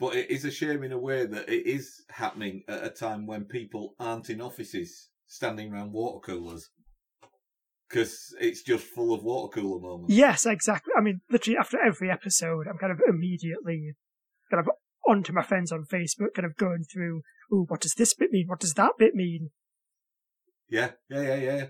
[0.01, 3.27] But it is a shame in a way that it is happening at a time
[3.27, 6.71] when people aren't in offices standing around water coolers.
[7.87, 10.15] Because it's just full of water cooler moments.
[10.15, 10.95] Yes, exactly.
[10.97, 13.93] I mean, literally after every episode, I'm kind of immediately
[14.51, 14.73] kind of
[15.07, 17.21] onto my friends on Facebook, kind of going through,
[17.53, 18.47] ooh, what does this bit mean?
[18.47, 19.51] What does that bit mean?
[20.71, 21.67] Yeah, yeah, yeah, yeah.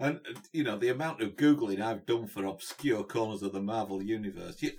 [0.00, 0.20] And
[0.52, 4.62] you know the amount of googling I've done for obscure corners of the Marvel universe.
[4.62, 4.72] You,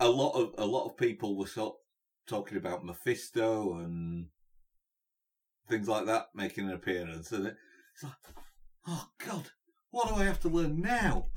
[0.00, 1.76] a lot of a lot of people were sort
[2.26, 4.26] talking about Mephisto and
[5.68, 8.12] things like that making an appearance, and it's like,
[8.86, 9.50] oh God,
[9.90, 11.26] what do I have to learn now?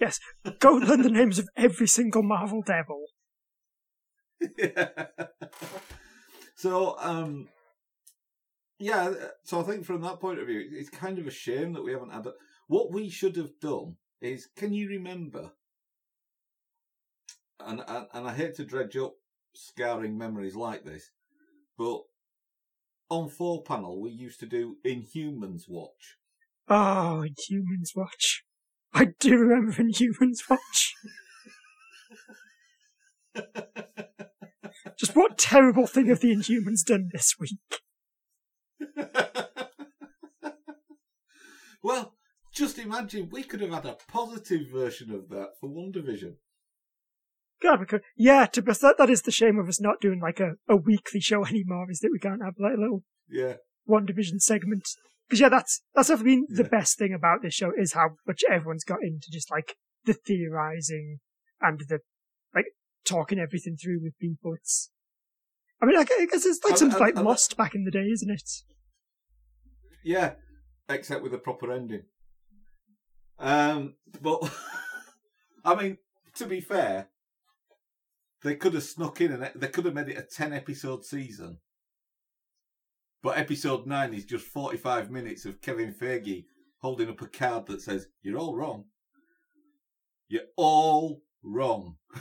[0.00, 0.18] Yes,
[0.58, 3.06] go learn the names of every single Marvel devil.
[6.56, 7.48] so, um,
[8.78, 9.12] yeah,
[9.44, 11.92] so I think from that point of view, it's kind of a shame that we
[11.92, 12.34] haven't had that.
[12.66, 15.52] What we should have done is, can you remember?
[17.60, 19.14] And, and and I hate to dredge up
[19.54, 21.10] scarring memories like this,
[21.76, 22.02] but
[23.10, 26.16] on four panel we used to do Inhumans Watch.
[26.68, 28.44] Oh, Inhumans Watch.
[28.92, 30.94] I do remember Inhumans Watch.
[34.98, 37.58] Just what terrible thing have the Inhumans done this week?
[41.82, 42.14] well,
[42.52, 46.36] just imagine we could have had a positive version of that for WandaVision.
[47.64, 50.38] God, could, yeah, to be that, that is the shame of us not doing like
[50.38, 53.54] a, a weekly show anymore, is that we can't have like a little Yeah,
[53.88, 54.86] WandaVision segment.
[55.26, 58.42] Because yeah, that's that's definitely been the best thing about this show is how much
[58.50, 59.74] everyone's got into just like
[60.04, 61.20] the theorizing
[61.62, 62.00] and the
[62.54, 62.66] like
[63.06, 64.52] talking everything through with people.
[64.54, 64.90] It's,
[65.80, 67.84] I mean, I I guess it's like I- something I- like I- Lost back in
[67.84, 68.50] the day, isn't it?
[70.04, 70.34] yeah,
[70.90, 72.02] except with a proper ending.
[73.38, 74.40] Um, but
[75.64, 75.96] I mean,
[76.36, 77.08] to be fair,
[78.44, 81.58] they could have snuck in and they could have made it a ten episode season.
[83.22, 86.44] But episode nine is just forty five minutes of Kevin Feige
[86.78, 88.84] holding up a card that says, "You're all wrong.
[90.28, 91.96] You're all wrong."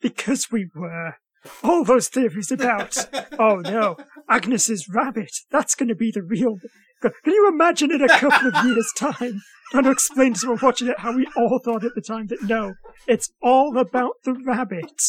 [0.00, 1.14] Because we were.
[1.62, 2.96] All those theories about,
[3.38, 3.96] oh no,
[4.28, 6.58] Agnes's rabbit, that's going to be the real.
[7.00, 10.88] Can you imagine in a couple of years' time trying to explain to someone watching
[10.88, 12.74] it how we all thought at the time that no,
[13.08, 15.02] it's all about the rabbit?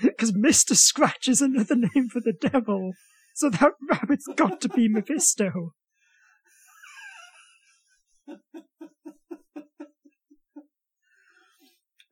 [0.00, 0.76] Because Mr.
[0.76, 2.92] Scratch is another name for the devil,
[3.34, 5.72] so that rabbit's got to be Mephisto.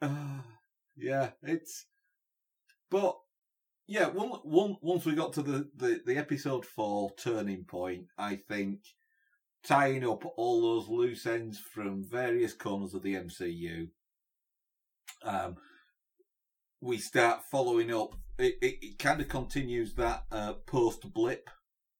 [0.02, 0.44] Ah,
[0.96, 1.86] yeah, it's.
[2.90, 3.16] But
[3.86, 8.36] yeah, one, one, once we got to the, the, the episode four turning point, I
[8.36, 8.80] think
[9.64, 13.88] tying up all those loose ends from various corners of the MCU,
[15.24, 15.56] um,
[16.80, 18.14] we start following up.
[18.38, 21.48] It, it, it kind of continues that uh, post blip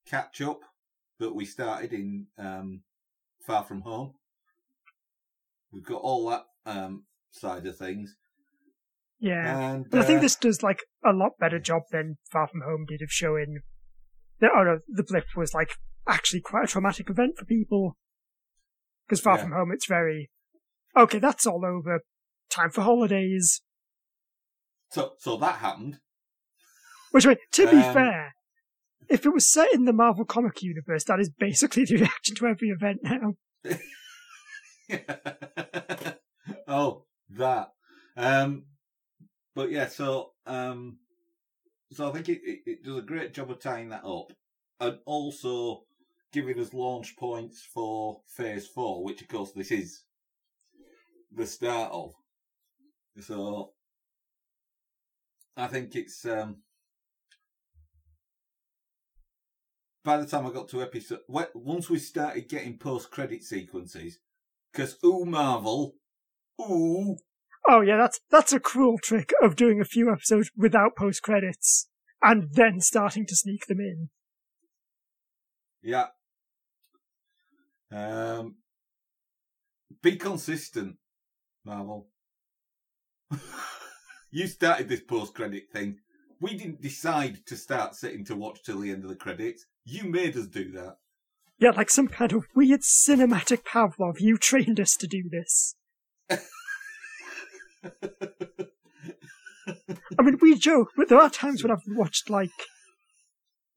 [0.07, 0.61] catch up
[1.21, 2.83] that we started in um,
[3.47, 4.15] Far From Home.
[5.71, 8.17] We've got all that um, side of things.
[9.19, 9.59] Yeah.
[9.75, 12.63] And But I think uh, this does like a lot better job than Far From
[12.63, 13.61] Home did of showing
[14.41, 15.73] that oh no, the blip was like
[16.09, 17.97] actually quite a traumatic event for people.
[19.07, 19.43] Because Far Yeah.
[19.45, 20.31] From Home, it's very
[20.97, 21.19] okay.
[21.19, 22.01] That's all over.
[22.51, 23.63] Time for holidays.
[24.91, 25.99] so so that happened.
[27.13, 28.35] Which, mean, to be Um, fair,
[29.09, 32.47] if it was set in the Marvel comic universe, that is basically the reaction to
[32.47, 33.35] every event now.
[36.69, 37.05] oh,
[37.37, 37.73] that.
[38.17, 38.65] Um,
[39.55, 40.99] but yeah, so um,
[41.93, 44.33] so I think it, it, it does a great job of tying that up,
[44.81, 45.85] and also
[46.33, 50.05] giving us launch points for Phase Four, which of course this is
[51.35, 52.15] the start of.
[53.21, 53.73] So
[55.57, 56.57] I think it's um,
[60.05, 64.19] by the time I got to episode, once we started getting post credit sequences,
[64.73, 65.95] because ooh Marvel,
[66.61, 67.17] ooh
[67.69, 71.89] Oh yeah, that's that's a cruel trick of doing a few episodes without post credits
[72.21, 74.09] and then starting to sneak them in.
[75.83, 76.07] Yeah.
[77.93, 78.57] Um,
[80.03, 80.97] be consistent,
[81.65, 82.09] Marvel.
[84.31, 85.99] you started this post credit thing.
[86.41, 89.67] We didn't decide to start sitting to watch till the end of the credits.
[89.85, 90.97] You made us do that.
[91.59, 94.19] Yeah, like some kind of weird cinematic Pavlov.
[94.19, 95.77] You trained us to do this.
[100.19, 102.51] I mean, we joke, but there are times when I've watched like.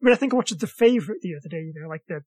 [0.01, 2.21] I mean, I think I watched The Favourite the other day, you know, like the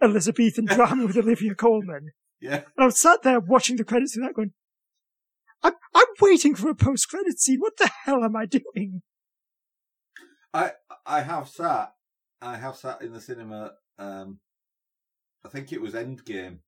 [0.00, 2.12] Elizabethan drama with Olivia Colman.
[2.40, 2.56] Yeah.
[2.56, 4.52] And I was sat there watching the credits of that going,
[5.62, 7.60] I'm, I'm waiting for a post credit scene.
[7.60, 9.02] What the hell am I doing?
[10.52, 10.72] I
[11.06, 11.92] I have sat
[12.42, 14.40] I have sat in the cinema um
[15.44, 16.58] I think it was Endgame.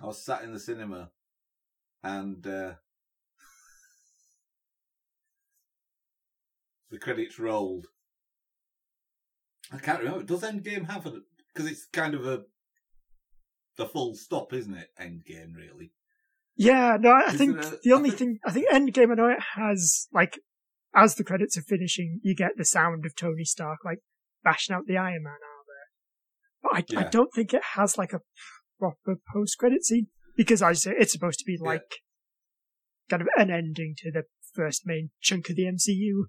[0.00, 1.10] I was sat in the cinema
[2.02, 2.74] and uh
[6.90, 7.86] the credits rolled.
[9.72, 10.24] I can't remember.
[10.24, 11.20] Does Endgame have a
[11.54, 12.42] because it's kind of a
[13.78, 14.88] the full stop, isn't it?
[15.00, 15.92] Endgame really.
[16.56, 19.14] Yeah, no, I Is think a- the I only think- thing, I think Endgame, I
[19.14, 20.38] know it has, like,
[20.94, 24.00] as the credits are finishing, you get the sound of Tony Stark, like,
[24.44, 26.84] bashing out the Iron Man armor.
[26.92, 28.20] But I, I don't think it has, like, a
[28.82, 31.68] proper post-credit scene, because I say, it's supposed to be, Yeah.
[31.68, 32.00] like,
[33.08, 34.24] kind of an ending to the
[34.54, 36.24] first main chunk of the MCU.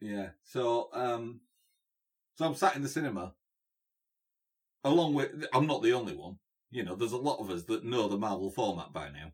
[0.00, 0.30] Yeah.
[0.44, 1.40] So, um,
[2.36, 3.34] so I'm sat in the cinema,
[4.82, 5.44] along with.
[5.52, 6.38] I'm not the only one.
[6.70, 9.32] You know, there's a lot of us that know the Marvel format by now.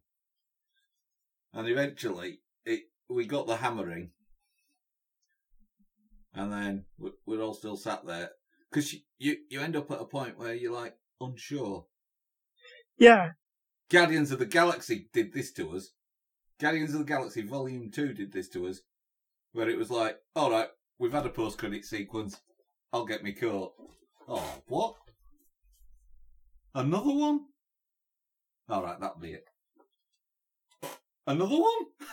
[1.53, 4.11] And eventually, it we got the hammering,
[6.35, 8.31] and then we- we're all still sat there
[8.71, 11.87] because you, you you end up at a point where you're like unsure.
[12.99, 13.31] Yeah,
[13.89, 15.91] Guardians of the Galaxy did this to us.
[16.61, 18.81] Guardians of the Galaxy Volume 2 did this to us,
[19.53, 22.41] where it was like, alright, we've had a post credit sequence.
[22.93, 23.75] I'll get me coat.
[24.29, 24.97] Oh, what?
[26.75, 27.41] Another one?
[28.69, 29.45] All right, that'll be it.
[31.27, 31.87] Another one?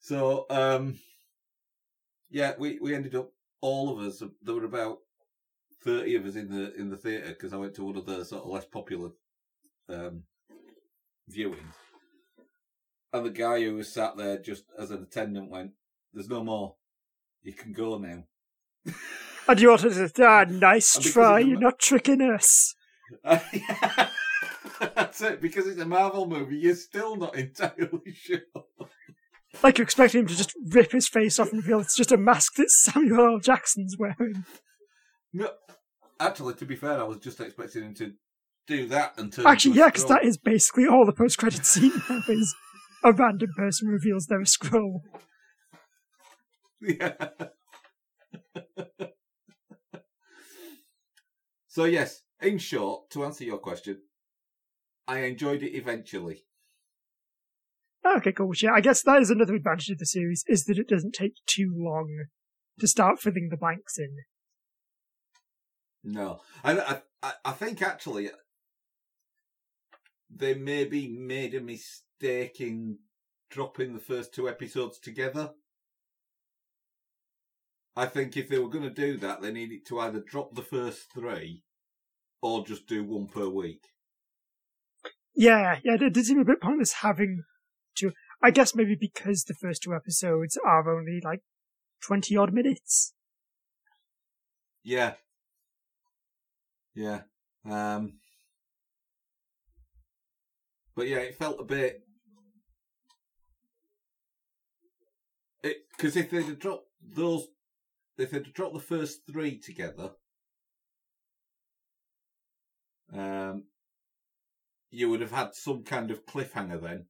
[0.00, 0.98] so, um,
[2.30, 3.32] yeah, we, we ended up
[3.62, 4.22] all of us.
[4.42, 4.98] There were about
[5.84, 8.24] thirty of us in the in the theatre because I went to one of the
[8.24, 9.10] sort of less popular
[9.88, 10.24] um,
[11.30, 11.74] viewings.
[13.12, 15.72] And the guy who was sat there just as an attendant went,
[16.12, 16.76] "There's no more.
[17.42, 18.24] You can go now."
[19.48, 22.76] And you wanted to, ah, nice try, you're not tricking us.
[23.24, 25.40] That's it.
[25.40, 28.38] Because it's a Marvel movie, you're still not entirely sure.
[29.62, 32.16] Like you expect him to just rip his face off and reveal it's just a
[32.16, 33.38] mask that Samuel L.
[33.38, 34.44] Jackson's wearing.
[35.32, 35.50] No,
[36.20, 38.12] actually, to be fair, I was just expecting him to
[38.66, 39.46] do that turn.
[39.46, 41.92] Actually, yeah, because that is basically all the post-credit scene
[42.28, 42.54] is
[43.02, 45.00] a random person reveals they're a Skrull.
[46.80, 47.14] Yeah.
[51.68, 54.02] so yes, in short, to answer your question,
[55.06, 56.44] I enjoyed it eventually.
[58.04, 58.52] Okay, cool.
[58.60, 61.34] Yeah, I guess that is another advantage of the series is that it doesn't take
[61.46, 62.26] too long
[62.80, 64.16] to start filling the blanks in.
[66.04, 68.30] No, I, I, I- think actually
[70.28, 72.98] they maybe made a mistake in
[73.50, 75.50] dropping the first two episodes together.
[77.94, 80.62] I think if they were going to do that, they needed to either drop the
[80.62, 81.62] first three
[82.40, 83.84] or just do one per week.
[85.34, 87.42] Yeah, yeah, it did seem a bit pointless having
[87.96, 88.12] to.
[88.42, 91.40] I guess maybe because the first two episodes are only like
[92.04, 93.14] 20 odd minutes.
[94.82, 95.14] Yeah.
[96.94, 97.22] Yeah.
[97.64, 98.18] Um
[100.94, 102.02] But yeah, it felt a bit
[105.62, 107.46] it because if they'd have dropped those
[108.18, 110.10] if they'd have dropped the first three together
[113.12, 113.64] um
[114.92, 117.06] you would have had some kind of cliffhanger then.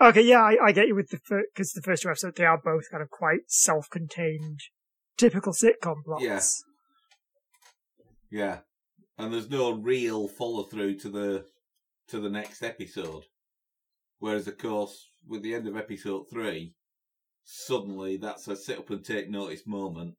[0.00, 1.18] Okay, yeah, I, I get you with the
[1.52, 4.60] because the first two episodes, they are both kind of quite self-contained,
[5.16, 6.22] typical sitcom plots.
[6.22, 6.40] Yeah.
[8.30, 8.58] Yeah.
[9.16, 11.44] And there's no real follow through to the
[12.08, 13.24] to the next episode.
[14.18, 16.74] Whereas of course with the end of episode three,
[17.44, 20.14] suddenly that's a sit up and take notice moment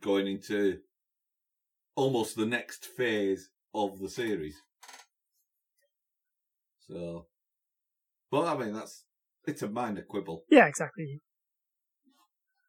[0.00, 0.78] going into
[1.94, 4.56] almost the next phase of the series.
[6.88, 7.26] So
[8.30, 9.04] but I mean that's
[9.46, 10.44] it's a minor quibble.
[10.50, 11.20] Yeah, exactly.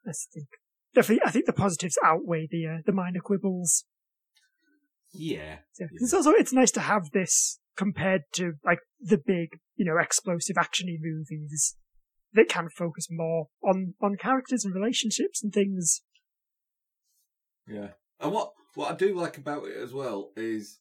[0.03, 0.47] The thing.
[0.93, 3.85] Definitely, I think the positives outweigh the uh, the minor quibbles.
[5.13, 5.57] Yeah.
[5.73, 5.99] So, Yeah.
[6.01, 10.55] It's also it's nice to have this compared to like the big, you know, explosive
[10.55, 11.75] actiony movies
[12.33, 16.01] that can focus more on on characters and relationships and things.
[17.67, 17.89] Yeah.
[18.19, 20.79] And what what I do like about it as well is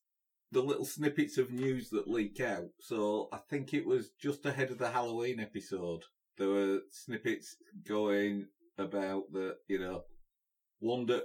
[0.51, 2.69] the little snippets of news that leak out.
[2.81, 6.03] So I think it was just ahead of the Halloween episode.
[6.39, 7.57] There were snippets
[7.87, 8.47] going
[8.79, 10.05] about the you know
[10.81, 11.23] Wanda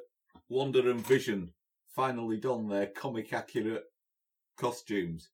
[0.49, 1.53] Wanda and Vision
[1.97, 3.83] finally done their comic accurate
[4.55, 5.29] costumes.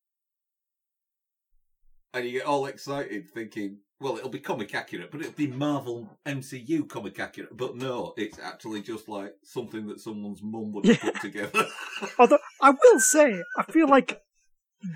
[2.13, 6.17] And you get all excited thinking, well, it'll be comic accurate, but it'll be Marvel
[6.25, 7.57] MCU comic accurate.
[7.57, 11.65] But no, it's actually just like something that someone's mum would have put together.
[12.17, 14.21] Although I will say, I feel like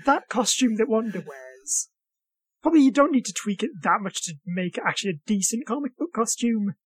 [0.06, 1.88] that costume that Wanda wears,
[2.62, 5.66] probably you don't need to tweak it that much to make it actually a decent
[5.66, 6.76] comic book costume.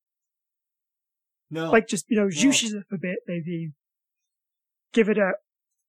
[1.50, 3.72] no, Like just you know, zhoosh it up a bit, maybe
[4.92, 5.32] give it a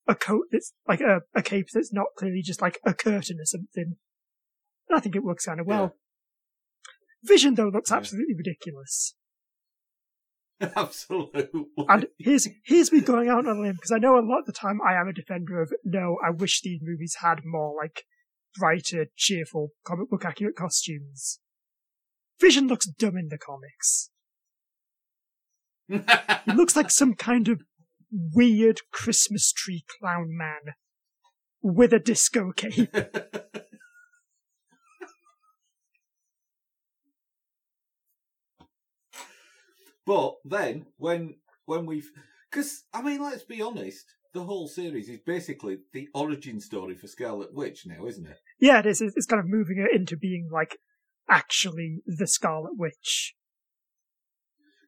[0.08, 3.45] a coat that's like a, a cape that's not clearly just like a curtain or
[3.45, 3.95] something.
[4.89, 5.95] And I think it works kind of well.
[7.24, 7.97] Vision though looks Yeah.
[7.97, 9.16] absolutely ridiculous.
[10.76, 11.47] absolutely.
[11.88, 14.45] And here's here's me going out on a limb because I know a lot of
[14.45, 16.18] the time I am a defender of no.
[16.26, 18.04] I wish these movies had more like
[18.58, 21.39] brighter, cheerful, comic book accurate costumes.
[22.39, 24.10] Vision looks dumb in the comics.
[26.45, 27.62] He looks like some kind of
[28.14, 30.76] weird Christmas tree clown man
[31.61, 32.91] with a disco cape.
[40.05, 41.36] but then when
[41.66, 42.11] when we've
[42.49, 47.07] because I mean, let's be honest, the whole series is basically the origin story for
[47.07, 48.39] Scarlet Witch now, isn't it?
[48.59, 49.01] yeah, it is.
[49.01, 50.78] It's kind of moving it into being like
[51.30, 53.36] actually the Scarlet Witch.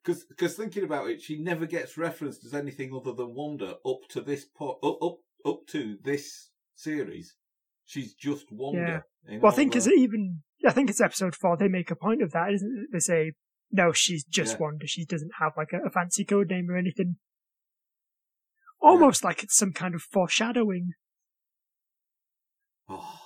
[0.05, 4.01] Because because thinking about it, she never gets referenced as anything other than Wanda up
[4.09, 7.35] to this po- up up up to this series.
[7.85, 9.03] She's just Wanda.
[9.27, 10.43] in Well, I think the- is it even?
[10.65, 11.57] I think it's episode four.
[11.57, 12.89] They make a point of that, isn't it?
[12.91, 13.31] They say,
[13.71, 14.59] No, she's just Yeah.
[14.59, 14.87] Wanda.
[14.87, 17.17] She doesn't have like a, a fancy code name or anything.
[18.79, 20.91] Almost like it's some kind of foreshadowing.
[22.87, 23.19] Oh.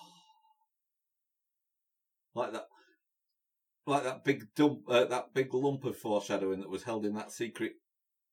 [2.33, 2.67] Like that,
[3.89, 7.31] like that big dump, uh, that big lump of foreshadowing that was held in that
[7.31, 7.73] secret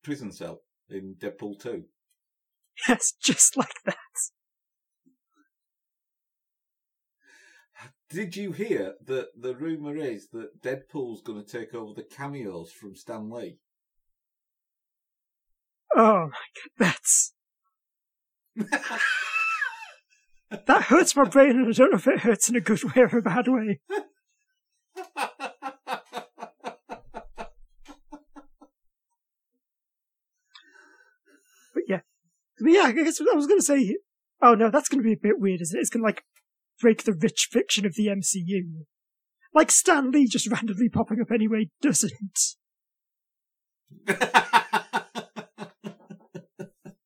[0.03, 1.85] prison cell in Deadpool Two.
[2.89, 3.97] Yes, just like that.
[8.09, 12.71] Did you hear that the rumor is that Deadpool's going to take over the cameos
[12.71, 13.59] from Stan Lee?
[15.95, 17.33] Oh my god, that's
[18.57, 19.01] that
[20.85, 23.19] hurts my brain, and I don't know if it hurts in a good way or
[23.19, 23.81] a bad way.
[31.75, 32.01] But yeah,
[32.67, 33.97] but yeah, I guess I was going to say.
[34.43, 35.81] Oh no, that's going to be a bit weird, isn't it?
[35.81, 36.23] It's going to like
[36.81, 38.85] break the rich fiction of the MCU.
[39.55, 42.13] Like Stan Lee just randomly popping up anyway doesn't.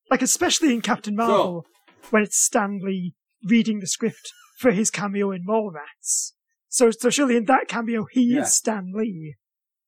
[0.09, 1.65] Like especially in Captain Marvel,
[2.09, 3.13] when it's Stan Lee
[3.47, 6.33] reading the script for his cameo in Mallrats.
[6.67, 8.41] So, so surely in that cameo he Yeah.
[8.41, 9.35] is Stan Lee,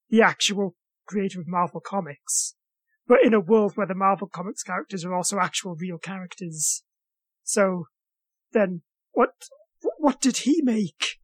[0.10, 2.56] the actual creator of Marvel Comics.
[3.08, 6.84] But in a world where the Marvel Comics characters are also actual real characters.
[7.44, 7.86] So,
[8.54, 8.82] then,
[9.12, 9.32] what,
[9.98, 11.20] what did he make?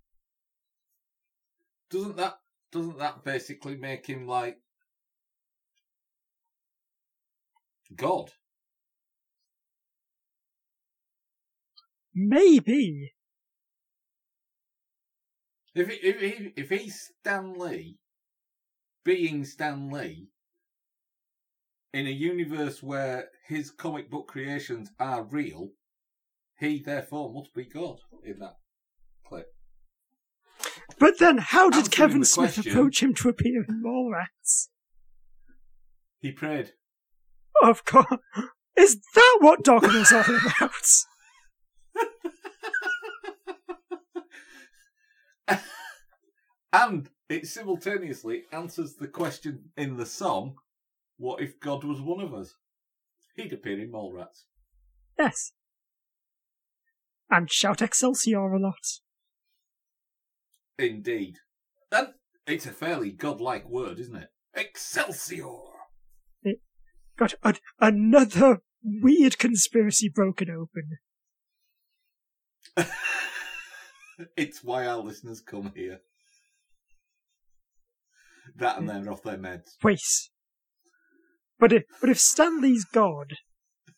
[1.90, 2.38] doesn't that
[2.72, 4.58] doesn't that basically make him like
[7.96, 8.32] God?
[12.14, 13.14] Maybe.
[15.74, 17.98] If he, if he, if he's Stan Lee,
[19.06, 20.28] being Stan Lee,
[21.94, 25.72] in a universe where his comic book creations are real,
[26.60, 28.58] he therefore must be God in that
[29.26, 29.48] clip.
[31.00, 34.70] But then how did Answering Kevin Smith question- approach him to appear in Mallrats?
[36.20, 36.74] He prayed.
[37.62, 38.08] Of course.
[38.78, 40.72] Is that what Dogma's all about?
[46.74, 50.56] and it simultaneously answers the question in the song,
[51.20, 52.56] What if God was one of us?
[53.36, 54.46] He'd appear in Mallrats.
[55.18, 55.52] Yes.
[57.30, 58.80] And shout Excelsior a lot.
[60.78, 61.36] Indeed.
[61.92, 62.14] And
[62.48, 64.30] it's a fairly godlike word, isn't it?
[64.56, 65.44] Excelsior!
[66.42, 66.62] It
[67.18, 71.00] Got an- another weird conspiracy broken open.
[74.38, 76.00] it's why our listeners come here.
[78.56, 79.76] That and they're off their meds.
[79.84, 80.00] Wait.
[81.60, 83.34] But if, but if Stan Lee's God,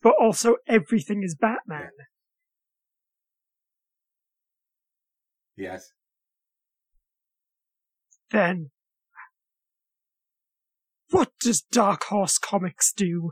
[0.01, 1.91] but also everything is Batman,
[5.55, 5.91] Yes.
[8.31, 8.71] then
[11.11, 13.31] what does Dark Horse Comics do?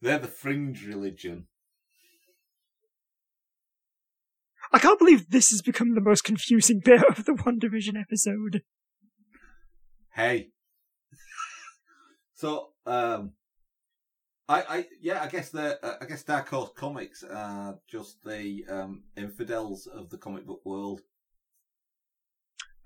[0.00, 1.48] They're the fringe religion.
[4.70, 8.62] I can't believe this has become the most confusing bit of the WandaVision episode.
[10.14, 10.50] Hey.
[12.34, 13.32] so, um,
[14.48, 18.64] I, I, yeah, I guess the, uh, I guess Dark Horse Comics are just the
[18.68, 21.00] um, infidels of the comic book world.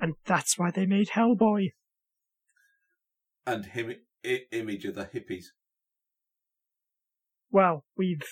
[0.01, 1.73] And that's why they made Hellboy.
[3.47, 5.47] and him I- image of the hippies.
[7.51, 8.23] Well, we've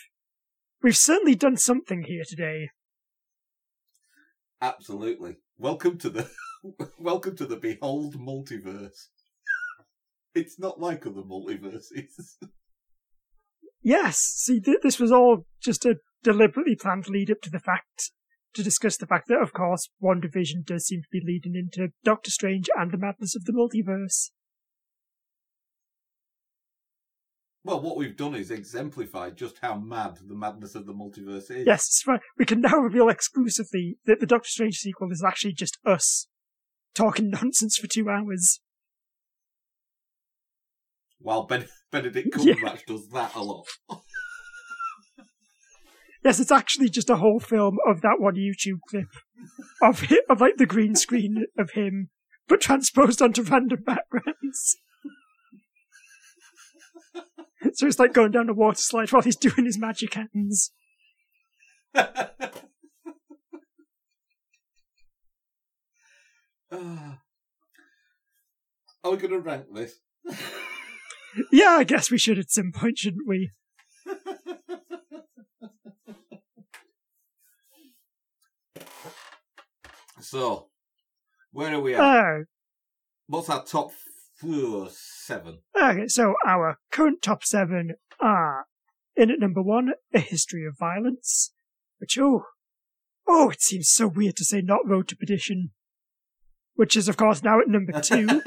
[0.83, 2.71] we've certainly done something here today.
[4.61, 5.37] Absolutely.
[5.59, 6.31] Welcome to the
[6.99, 9.07] welcome to the Behold multiverse.
[10.35, 12.37] It's not like other multiverses.
[13.83, 18.11] Yes, see, th- this was all just a deliberately planned lead up to the fact
[18.55, 22.33] to discuss the fact that, of course, WandaVision does seem to be leading into Doctor
[22.33, 24.31] Strange and the madness of the multiverse.
[27.67, 31.67] Well, what we've done is exemplified just how mad the madness of the multiverse is.
[31.67, 32.21] Yes, it's right.
[32.39, 36.29] We can now reveal exclusively that the Doctor Strange sequel is actually just us
[36.95, 38.61] talking nonsense for two hours.
[41.19, 42.55] While ben- Benedict Yeah.
[42.55, 43.67] Cumberbatch does that a lot.
[46.25, 49.07] Yes, it's actually just a whole film of that one YouTube clip
[49.81, 52.11] of hi of like the green screen of him,
[52.49, 54.77] but transposed onto random backgrounds.
[57.75, 60.71] so it's like going down a water slide while he's doing his magic hands.
[66.73, 67.21] Ah.
[69.05, 69.95] Are we going to rank this?
[71.53, 73.51] Yeah, I guess we should at some point, shouldn't we?
[80.21, 80.69] So,
[81.53, 82.01] where are we at?
[82.01, 82.45] Uh,
[83.29, 83.91] What's our top
[84.37, 85.59] four, seven?
[85.81, 88.67] okay, so our current top seven are
[89.17, 91.53] in at number one, A History of Violence,
[91.99, 92.45] which, oh,
[93.27, 95.71] oh, it seems so weird to say not Road to Perdition,
[96.75, 98.43] which is, of course, now at number two.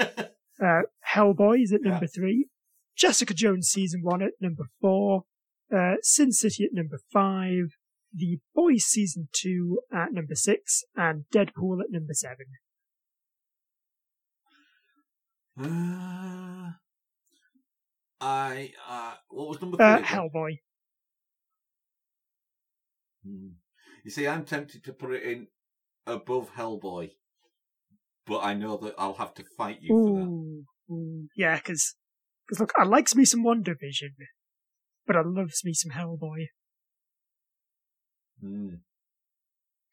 [0.64, 0.82] Uh,
[1.16, 1.92] Hellboy is at Yeah.
[1.92, 2.48] number three.
[2.98, 5.24] Jessica Jones season one at number four.
[5.74, 7.78] Uh, Sin City at number five.
[8.14, 12.46] The Boys season two at number six, and Deadpool at number seven.
[15.62, 16.72] Uh,
[18.22, 19.86] I, uh, what was number three?
[19.86, 20.02] Uh.
[20.02, 20.60] Hellboy.
[23.26, 23.50] Hmm.
[24.04, 25.48] You see, I'm tempted to put it in
[26.08, 27.12] above Hellboy,
[28.26, 30.26] but I know that I'll have to fight you for that.
[30.26, 31.96] Ooh, ooh, yeah, because
[32.58, 34.16] look, I likes me some WandaVision,
[35.06, 36.46] but I loves me some Hellboy.
[38.42, 38.76] Hmm.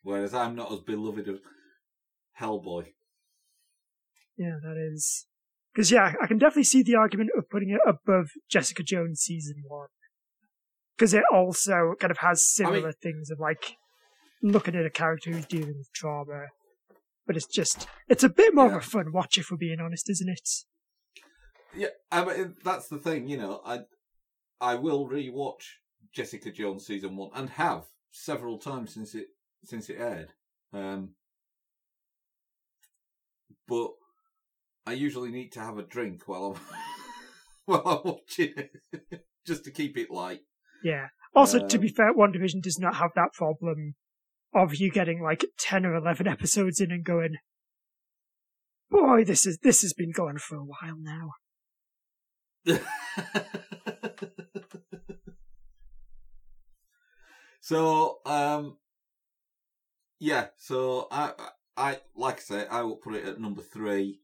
[0.02, 1.40] Whereas I'm not as beloved of
[2.40, 2.92] Hellboy.
[4.38, 5.26] Yeah, that is.
[5.76, 9.56] Because, yeah, I can definitely see the argument of putting it above Jessica Jones season
[9.68, 9.88] one.
[10.96, 13.76] Because it also kind of has similar things of like
[14.42, 16.46] looking at a character who's dealing with trauma.
[17.26, 18.76] But it's just, it's a bit more Yeah.
[18.76, 20.48] of a fun watch if we're being honest, isn't it?
[21.74, 23.60] Yeah, I mean, that's the thing, you know.
[23.62, 23.80] I
[24.58, 25.64] I will rewatch
[26.10, 29.26] Jessica Jones season one and have several times since it
[29.62, 30.32] since it aired.
[30.72, 31.10] Um,
[33.68, 33.90] but
[34.86, 36.60] I usually need to have a drink while I'm
[37.66, 40.40] while I'm watching it, just to keep it light.
[40.84, 41.08] Yeah.
[41.34, 43.94] Also, to Um, be fair, WandaVision does not have that problem
[44.54, 47.34] of you getting like 10 or 11 episodes in and going,
[48.90, 51.32] boy, this is, this has been going for a while now.
[57.60, 58.76] so, um,
[60.18, 60.46] yeah.
[60.56, 61.32] So I,
[61.76, 64.20] I like I say, I will put it at number three.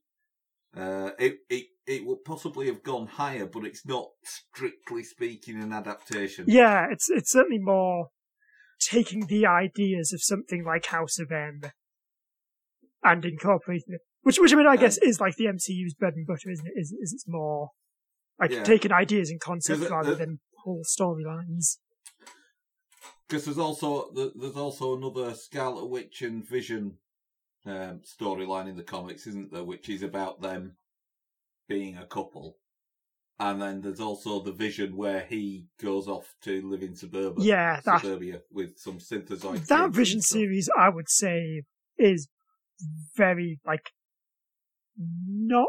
[0.76, 5.72] Uh, it it it would possibly have gone higher, but it's not strictly speaking an
[5.72, 6.44] adaptation.
[6.48, 8.08] Yeah, it's, it's certainly more
[8.80, 11.60] taking the ideas of something like House of M
[13.04, 14.00] and incorporating it.
[14.22, 16.78] Which, which I mean, I guess is like the MCU's bread and butter, isn't it?
[16.80, 17.70] Is, is it's more
[18.40, 18.62] like Yeah.
[18.62, 21.78] taking ideas and concepts rather the- than whole storylines.
[23.28, 26.98] Because there's also there's also another Scarlet Witch and Vision
[27.66, 29.64] um, storyline in the comics, isn't there?
[29.64, 30.76] Which is about them
[31.68, 32.58] being a couple,
[33.38, 37.80] and then there's also the Vision where he goes off to live in suburbia, Yeah,
[37.84, 39.68] that suburbia with some synthesized.
[39.68, 41.62] that Vision series, I would say,
[41.98, 42.28] is
[43.16, 43.90] very like
[45.26, 45.68] not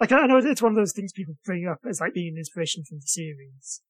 [0.00, 2.38] like I know it's one of those things people bring up as like being an
[2.38, 3.82] inspiration from the series,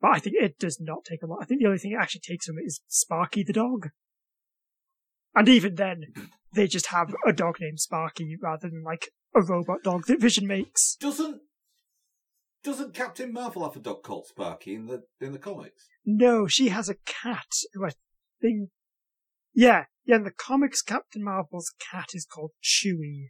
[0.00, 1.40] but I think it does not take a lot.
[1.42, 3.88] I think the only thing it actually takes from it is Sparky the dog,
[5.34, 6.04] and even then,
[6.52, 10.46] they just have a dog named Sparky rather than like a robot dog that Vision
[10.46, 10.96] makes.
[10.96, 11.40] Doesn't
[12.64, 15.86] doesn't Captain Marvel have a dog called Sparky in the in the comics?
[16.04, 17.90] No, she has a cat who I
[18.40, 18.70] think.
[19.54, 23.28] Yeah, yeah, in the comics, Captain Marvel's cat is called Chewie.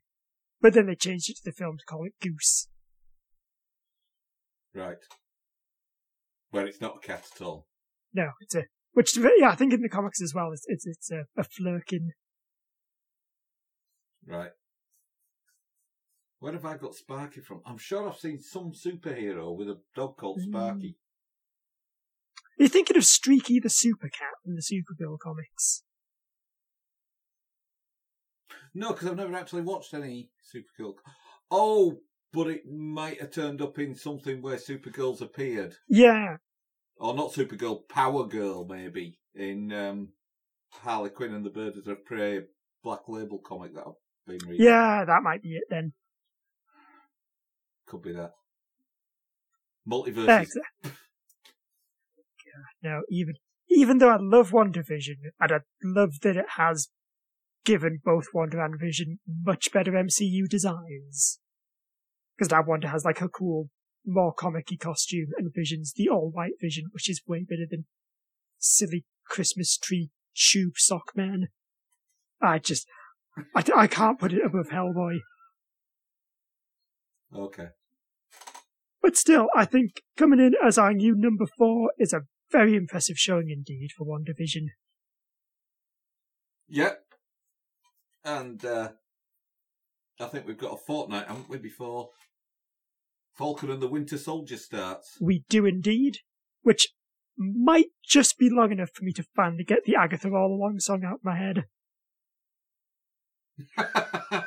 [0.61, 2.69] But then they changed it to the film to call it Goose.
[4.75, 4.97] Right.
[6.51, 7.67] Where it's not a cat at all.
[8.13, 8.65] No, it's a.
[8.99, 12.09] Which, yeah, I think in the comics as well, it's, it's, it's a, a Flerken.
[14.27, 14.51] Right.
[16.41, 17.61] Where have I got Sparky from?
[17.65, 20.49] I'm sure I've seen some superhero with a dog called Mm.
[20.49, 20.97] Sparky.
[22.59, 25.85] You're thinking of Streaky the Super Cat in the Supergirl comics.
[28.75, 30.95] No, because I've never actually watched any Supergirl.
[31.53, 32.01] Oh,
[32.33, 35.77] but it might have turned up in something where Supergirl's appeared.
[35.89, 36.39] Yeah,
[36.99, 40.09] Or not Supergirl, Power Girl, maybe, in um,
[40.71, 42.41] Harley Quinn and the Birds of Prey
[42.83, 43.95] Black Label comic that I've
[44.39, 44.67] been reading.
[44.67, 45.93] yeah, that might be it then.
[47.87, 48.33] Could be that.
[49.89, 50.27] Multiverse.
[50.27, 50.93] Yeah, exa-
[52.83, 53.35] No, even
[53.71, 56.89] even though I love WandaVision, and I love that it has
[57.65, 61.39] given both Wanda and Vision much better MCU designs.
[62.37, 63.69] Because that Wanda has like a cool,
[64.09, 67.85] more comic-y costume, and Vision's the all-white Vision, which is way better than
[68.59, 71.49] silly Christmas tree tube sock man.
[72.41, 72.87] I just,
[73.55, 75.19] I, I can't put it above Hellboy.
[77.35, 77.69] Okay.
[79.03, 83.17] But still, I think coming in as our new number four is a very impressive
[83.17, 84.69] showing indeed for WandaVision.
[86.69, 87.05] Yep.
[88.25, 88.91] And uh,
[90.21, 92.11] I think we've got a fortnight, haven't we, before
[93.39, 95.17] Falcon and the Winter Soldier starts.
[95.21, 96.19] We do indeed,
[96.63, 96.89] which
[97.39, 101.05] might just be long enough for me to finally get the Agatha All Along song
[101.05, 101.65] out of my head.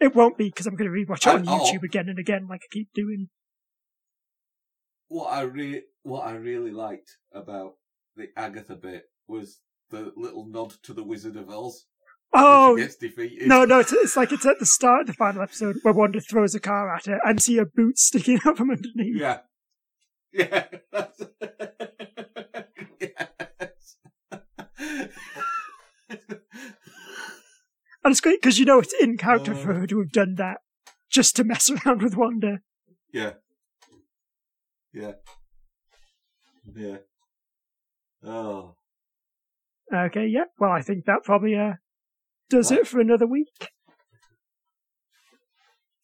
[0.00, 1.58] It won't be because I'm going to rewatch it on Oh.
[1.60, 3.28] YouTube again and again, like I keep doing.
[5.08, 7.72] what I re- what I really liked about
[8.16, 11.84] the Agatha bit was the little nod to the Wizard of Oz
[12.32, 13.48] Oh gets defeated.
[13.48, 13.80] no, no!
[13.80, 16.60] It's, it's like it's at the start of the final episode where Wanda throws a
[16.60, 19.16] car at her and see her boots sticking out from underneath.
[19.20, 19.38] Yeah.
[20.32, 20.64] Yeah.
[28.02, 29.80] And it's great because you know it's in character for Oh.
[29.80, 30.58] her to have done that
[31.10, 32.60] just to mess around with Wanda.
[33.12, 33.34] yeah.
[34.92, 35.12] Yeah.
[36.74, 36.96] Yeah.
[38.24, 38.74] Oh.
[39.94, 40.44] Okay, yeah.
[40.58, 41.74] Well, I think that probably uh,
[42.50, 43.70] does it for another week.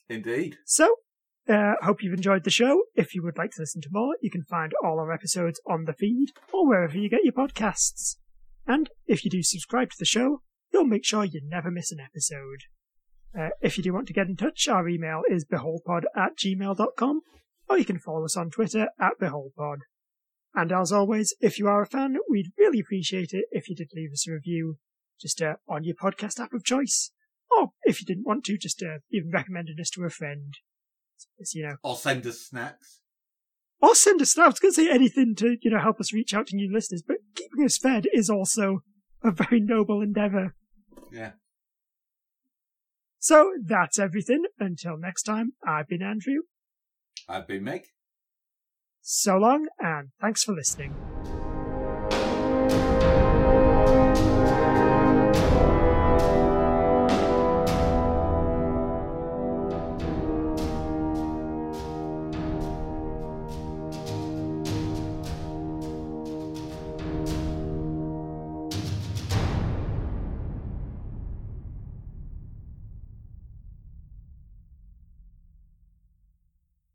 [0.09, 0.57] Indeed.
[0.65, 0.97] So,
[1.49, 2.85] uh, hope you've enjoyed the show.
[2.95, 5.85] If you would like to listen to more, you can find all our episodes on
[5.85, 8.17] the feed or wherever you get your podcasts.
[8.67, 10.43] And if you do subscribe to the show,
[10.73, 12.63] you'll make sure you never miss an episode.
[13.39, 17.21] Uh, if you do want to get in touch, our email is beholdpod at gmail.com,
[17.69, 19.79] or you can follow us on Twitter at beholdpod.
[20.55, 23.91] And as always, if you are a fan, we'd really appreciate it if you did
[23.95, 24.79] leave us a review,
[25.21, 27.11] just uh, on your podcast app of choice.
[27.51, 30.55] Or if you didn't want to, just uh, even recommending us to a friend.
[31.39, 33.01] It's, you know, Or send us snacks.
[33.81, 34.37] or send us.
[34.39, 36.73] I was going to say anything to you know help us reach out to new
[36.73, 38.81] listeners, but keeping us fed is also
[39.23, 40.55] a very noble endeavor.
[41.13, 41.33] Yeah.
[43.19, 44.45] So that's everything.
[44.59, 46.43] Until next time, I've been Andrew.
[47.29, 47.83] I've been Meg.
[49.01, 50.95] So long, and thanks for listening.